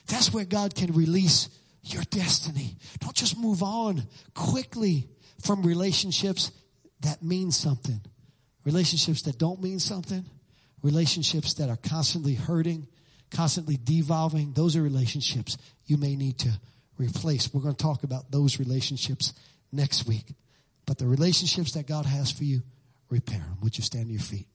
That's 0.07 0.33
where 0.33 0.46
God 0.46 0.74
can 0.74 0.94
release 0.94 1.50
your 1.83 2.04
destiny. 2.04 2.78
Don't 3.00 3.14
just 3.14 3.37
move 3.38 3.62
on 3.62 4.04
quickly 4.33 5.09
from 5.42 5.62
relationships 5.62 6.52
that 7.00 7.22
mean 7.22 7.50
something. 7.50 8.00
Relationships 8.64 9.22
that 9.22 9.38
don't 9.38 9.62
mean 9.62 9.79
something, 9.79 10.24
relationships 10.83 11.55
that 11.55 11.68
are 11.68 11.77
constantly 11.77 12.35
hurting, 12.35 12.87
constantly 13.31 13.79
devolving, 13.83 14.53
those 14.53 14.77
are 14.77 14.83
relationships 14.83 15.57
you 15.87 15.96
may 15.96 16.16
need 16.16 16.38
to 16.38 16.50
replace. 16.98 17.53
We're 17.53 17.62
going 17.62 17.74
to 17.74 17.83
talk 17.83 18.05
about 18.05 18.31
those 18.31 18.59
relationships 18.59 19.35
next 19.72 20.07
week. 20.07 20.35
But 20.87 20.98
the 20.98 21.07
relationships 21.07 21.72
that 21.72 21.87
God 21.87 22.07
has 22.07 22.31
for 22.31 22.44
you, 22.44 22.62
repair 23.11 23.40
them. 23.40 23.59
Would 23.62 23.77
you 23.77 23.85
stand 23.85 24.07
to 24.07 24.12
your 24.12 24.22
feet? 24.22 24.46